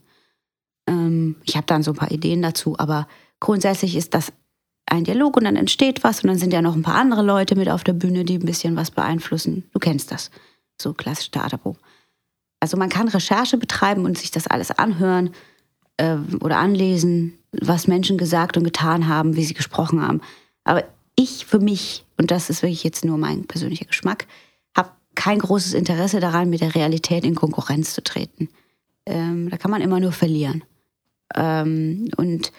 Ähm, 0.88 1.36
ich 1.46 1.56
habe 1.56 1.66
dann 1.68 1.84
so 1.84 1.92
ein 1.92 1.98
paar 1.98 2.12
Ideen 2.12 2.42
dazu, 2.42 2.76
aber 2.78 3.08
grundsätzlich 3.40 3.96
ist 3.96 4.14
das 4.14 4.34
ein 4.86 5.04
Dialog 5.04 5.38
und 5.38 5.46
dann 5.46 5.56
entsteht 5.56 6.04
was 6.04 6.24
und 6.24 6.28
dann 6.28 6.38
sind 6.38 6.52
ja 6.52 6.62
noch 6.62 6.76
ein 6.76 6.82
paar 6.82 6.96
andere 6.96 7.22
Leute 7.22 7.56
mit 7.56 7.70
auf 7.70 7.84
der 7.84 7.94
Bühne, 7.94 8.26
die 8.26 8.38
ein 8.38 8.46
bisschen 8.46 8.76
was 8.76 8.92
beeinflussen. 8.92 9.64
Du 9.72 9.80
kennst 9.80 10.12
das, 10.12 10.32
so 10.82 10.94
klassisch 10.94 11.32
Theaterbuch. 11.32 11.78
Also 12.60 12.76
man 12.76 12.90
kann 12.90 13.08
Recherche 13.08 13.58
betreiben 13.58 14.06
und 14.06 14.18
sich 14.18 14.32
das 14.32 14.48
alles 14.48 14.72
anhören 14.72 15.32
äh, 15.98 16.18
oder 16.42 16.58
anlesen, 16.58 17.38
was 17.52 17.88
Menschen 17.88 18.18
gesagt 18.18 18.58
und 18.58 18.64
getan 18.64 19.08
haben, 19.08 19.36
wie 19.36 19.44
sie 19.44 19.54
gesprochen 19.54 20.02
haben. 20.02 20.22
Aber 20.64 20.84
ich 21.20 21.46
für 21.46 21.60
mich, 21.60 22.06
und 22.18 22.32
das 22.32 22.50
ist 22.50 22.64
wirklich 22.64 22.84
jetzt 22.84 23.04
nur 23.04 23.18
mein 23.18 23.46
persönlicher 23.46 23.86
Geschmack, 23.86 24.26
habe 24.76 24.92
kein 25.16 25.40
großes 25.40 25.74
Interesse 25.74 26.22
daran, 26.22 26.50
mit 26.50 26.62
der 26.62 26.76
Realität 26.76 27.26
in 27.26 27.36
Konkurrenz 27.36 27.94
zu 27.94 28.02
treten. 28.02 28.48
Ähm, 29.06 29.50
da 29.50 29.58
kann 29.58 29.70
man 29.70 29.82
immer 29.82 30.00
nur 30.00 30.14
verlieren. 30.14 30.64
Ähm, 31.36 32.10
und 32.16 32.54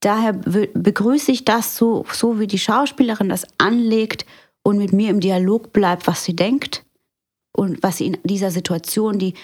daher 0.00 0.32
begrüße 0.32 1.30
ich 1.30 1.44
das 1.44 1.76
so, 1.76 2.04
so, 2.12 2.40
wie 2.40 2.48
die 2.48 2.58
Schauspielerin 2.58 3.28
das 3.28 3.46
anlegt 3.58 4.26
und 4.64 4.78
mit 4.78 4.92
mir 4.92 5.10
im 5.10 5.20
Dialog 5.20 5.72
bleibt, 5.72 6.08
was 6.08 6.24
sie 6.24 6.34
denkt 6.34 6.84
und 7.52 7.82
was 7.84 7.98
sie 7.98 8.06
in 8.06 8.18
dieser 8.24 8.50
Situation, 8.50 9.20
die 9.20 9.34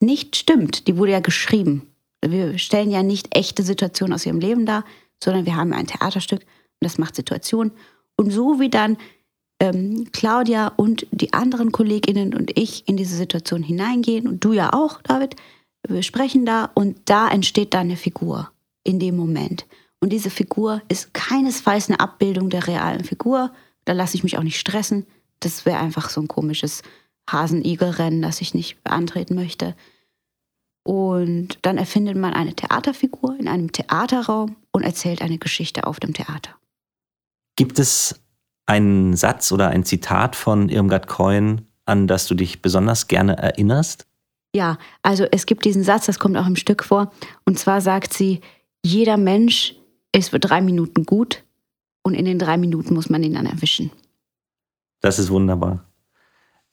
nicht 0.00 0.36
stimmt, 0.36 0.86
die 0.86 0.96
wurde 0.96 1.12
ja 1.12 1.20
geschrieben. 1.20 1.86
Wir 2.24 2.58
stellen 2.58 2.90
ja 2.90 3.02
nicht 3.02 3.36
echte 3.36 3.62
Situationen 3.62 4.14
aus 4.14 4.24
ihrem 4.24 4.40
Leben 4.40 4.64
dar, 4.64 4.84
sondern 5.22 5.44
wir 5.44 5.56
haben 5.56 5.74
ein 5.74 5.86
Theaterstück 5.86 6.42
das 6.82 6.98
macht 6.98 7.16
Situationen. 7.16 7.72
Und 8.16 8.30
so 8.30 8.60
wie 8.60 8.70
dann 8.70 8.96
ähm, 9.60 10.08
Claudia 10.12 10.68
und 10.76 11.06
die 11.10 11.32
anderen 11.32 11.72
Kolleginnen 11.72 12.34
und 12.34 12.58
ich 12.58 12.88
in 12.88 12.96
diese 12.96 13.16
Situation 13.16 13.62
hineingehen 13.62 14.26
und 14.26 14.44
du 14.44 14.52
ja 14.52 14.72
auch, 14.72 15.00
David, 15.02 15.36
wir 15.86 16.02
sprechen 16.02 16.44
da 16.44 16.70
und 16.74 16.96
da 17.06 17.28
entsteht 17.28 17.74
dann 17.74 17.82
eine 17.82 17.96
Figur 17.96 18.50
in 18.84 18.98
dem 18.98 19.16
Moment. 19.16 19.66
Und 20.00 20.12
diese 20.12 20.30
Figur 20.30 20.82
ist 20.88 21.14
keinesfalls 21.14 21.88
eine 21.88 22.00
Abbildung 22.00 22.50
der 22.50 22.66
realen 22.66 23.04
Figur. 23.04 23.52
Da 23.84 23.92
lasse 23.92 24.16
ich 24.16 24.24
mich 24.24 24.36
auch 24.36 24.42
nicht 24.42 24.58
stressen. 24.58 25.06
Das 25.40 25.64
wäre 25.64 25.78
einfach 25.78 26.10
so 26.10 26.20
ein 26.20 26.28
komisches 26.28 26.82
Hasenigelrennen, 27.30 28.22
das 28.22 28.40
ich 28.40 28.54
nicht 28.54 28.78
antreten 28.84 29.36
möchte. 29.36 29.76
Und 30.84 31.58
dann 31.62 31.78
erfindet 31.78 32.16
man 32.16 32.34
eine 32.34 32.54
Theaterfigur 32.54 33.36
in 33.38 33.46
einem 33.46 33.70
Theaterraum 33.70 34.56
und 34.72 34.82
erzählt 34.82 35.22
eine 35.22 35.38
Geschichte 35.38 35.86
auf 35.86 36.00
dem 36.00 36.14
Theater. 36.14 36.56
Gibt 37.56 37.78
es 37.78 38.20
einen 38.66 39.16
Satz 39.16 39.52
oder 39.52 39.68
ein 39.68 39.84
Zitat 39.84 40.36
von 40.36 40.68
Irmgard 40.68 41.06
Coin, 41.06 41.66
an 41.84 42.06
das 42.06 42.26
du 42.26 42.34
dich 42.34 42.62
besonders 42.62 43.08
gerne 43.08 43.36
erinnerst? 43.36 44.06
Ja, 44.54 44.78
also 45.02 45.26
es 45.30 45.46
gibt 45.46 45.64
diesen 45.64 45.82
Satz, 45.82 46.06
das 46.06 46.18
kommt 46.18 46.36
auch 46.36 46.46
im 46.46 46.56
Stück 46.56 46.84
vor. 46.84 47.10
Und 47.44 47.58
zwar 47.58 47.80
sagt 47.80 48.12
sie, 48.12 48.40
jeder 48.84 49.16
Mensch 49.16 49.74
ist 50.14 50.30
für 50.30 50.40
drei 50.40 50.60
Minuten 50.60 51.04
gut 51.04 51.42
und 52.02 52.14
in 52.14 52.24
den 52.24 52.38
drei 52.38 52.56
Minuten 52.56 52.94
muss 52.94 53.08
man 53.08 53.22
ihn 53.22 53.34
dann 53.34 53.46
erwischen. 53.46 53.90
Das 55.00 55.18
ist 55.18 55.30
wunderbar. 55.30 55.84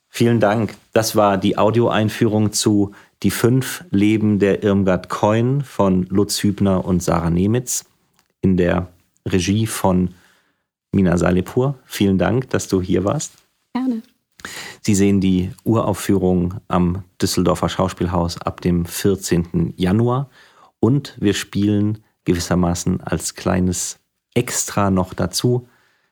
Vielen 0.10 0.40
Dank. 0.40 0.76
Das 0.92 1.16
war 1.16 1.38
die 1.38 1.58
Audioeinführung 1.58 2.52
zu 2.52 2.94
Die 3.22 3.32
fünf 3.32 3.84
Leben 3.92 4.40
der 4.40 4.64
Irmgard 4.64 5.10
Coin 5.10 5.62
von 5.62 6.04
Lutz 6.04 6.42
Hübner 6.42 6.86
und 6.86 7.04
Sarah 7.04 7.30
Nemitz 7.30 7.86
in 8.42 8.56
der 8.58 8.88
Regie 9.28 9.68
von 9.68 10.16
Mina 10.92 11.18
Salipur. 11.18 11.78
Vielen 11.86 12.18
Dank, 12.18 12.50
dass 12.50 12.68
du 12.68 12.82
hier 12.82 13.04
warst. 13.04 13.34
Gerne. 13.74 14.02
Sie 14.82 14.96
sehen 14.96 15.20
die 15.22 15.52
Uraufführung 15.64 16.56
am 16.68 17.04
Düsseldorfer 17.22 17.70
Schauspielhaus 17.70 18.42
ab 18.42 18.62
dem 18.62 18.86
14. 18.86 19.74
Januar 19.76 20.30
und 20.80 21.18
wir 21.20 21.34
spielen 21.34 22.04
gewissermaßen 22.26 23.02
als 23.02 23.36
kleines 23.36 24.00
Extra 24.34 24.92
noch 24.92 25.14
dazu 25.14 25.68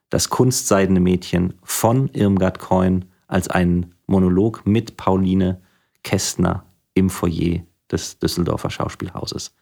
das 0.10 0.30
Kunstseidene 0.30 1.00
Mädchen 1.00 1.54
von 1.64 2.10
Irmgard 2.10 2.60
Coin 2.60 3.06
als 3.28 3.50
einen 3.50 3.96
Monolog 4.06 4.66
mit 4.66 4.98
Pauline 4.98 5.62
Kästner 6.04 6.66
im 6.94 7.10
Foyer 7.10 7.62
des 7.92 8.20
Düsseldorfer 8.20 8.70
Schauspielhauses. 8.70 9.54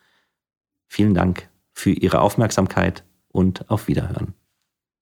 Vielen 0.88 1.14
Dank 1.14 1.50
für 1.74 1.92
Ihre 1.92 2.22
Aufmerksamkeit 2.22 3.04
und 3.30 3.70
auf 3.70 3.88
Wiederhören. 3.88 4.34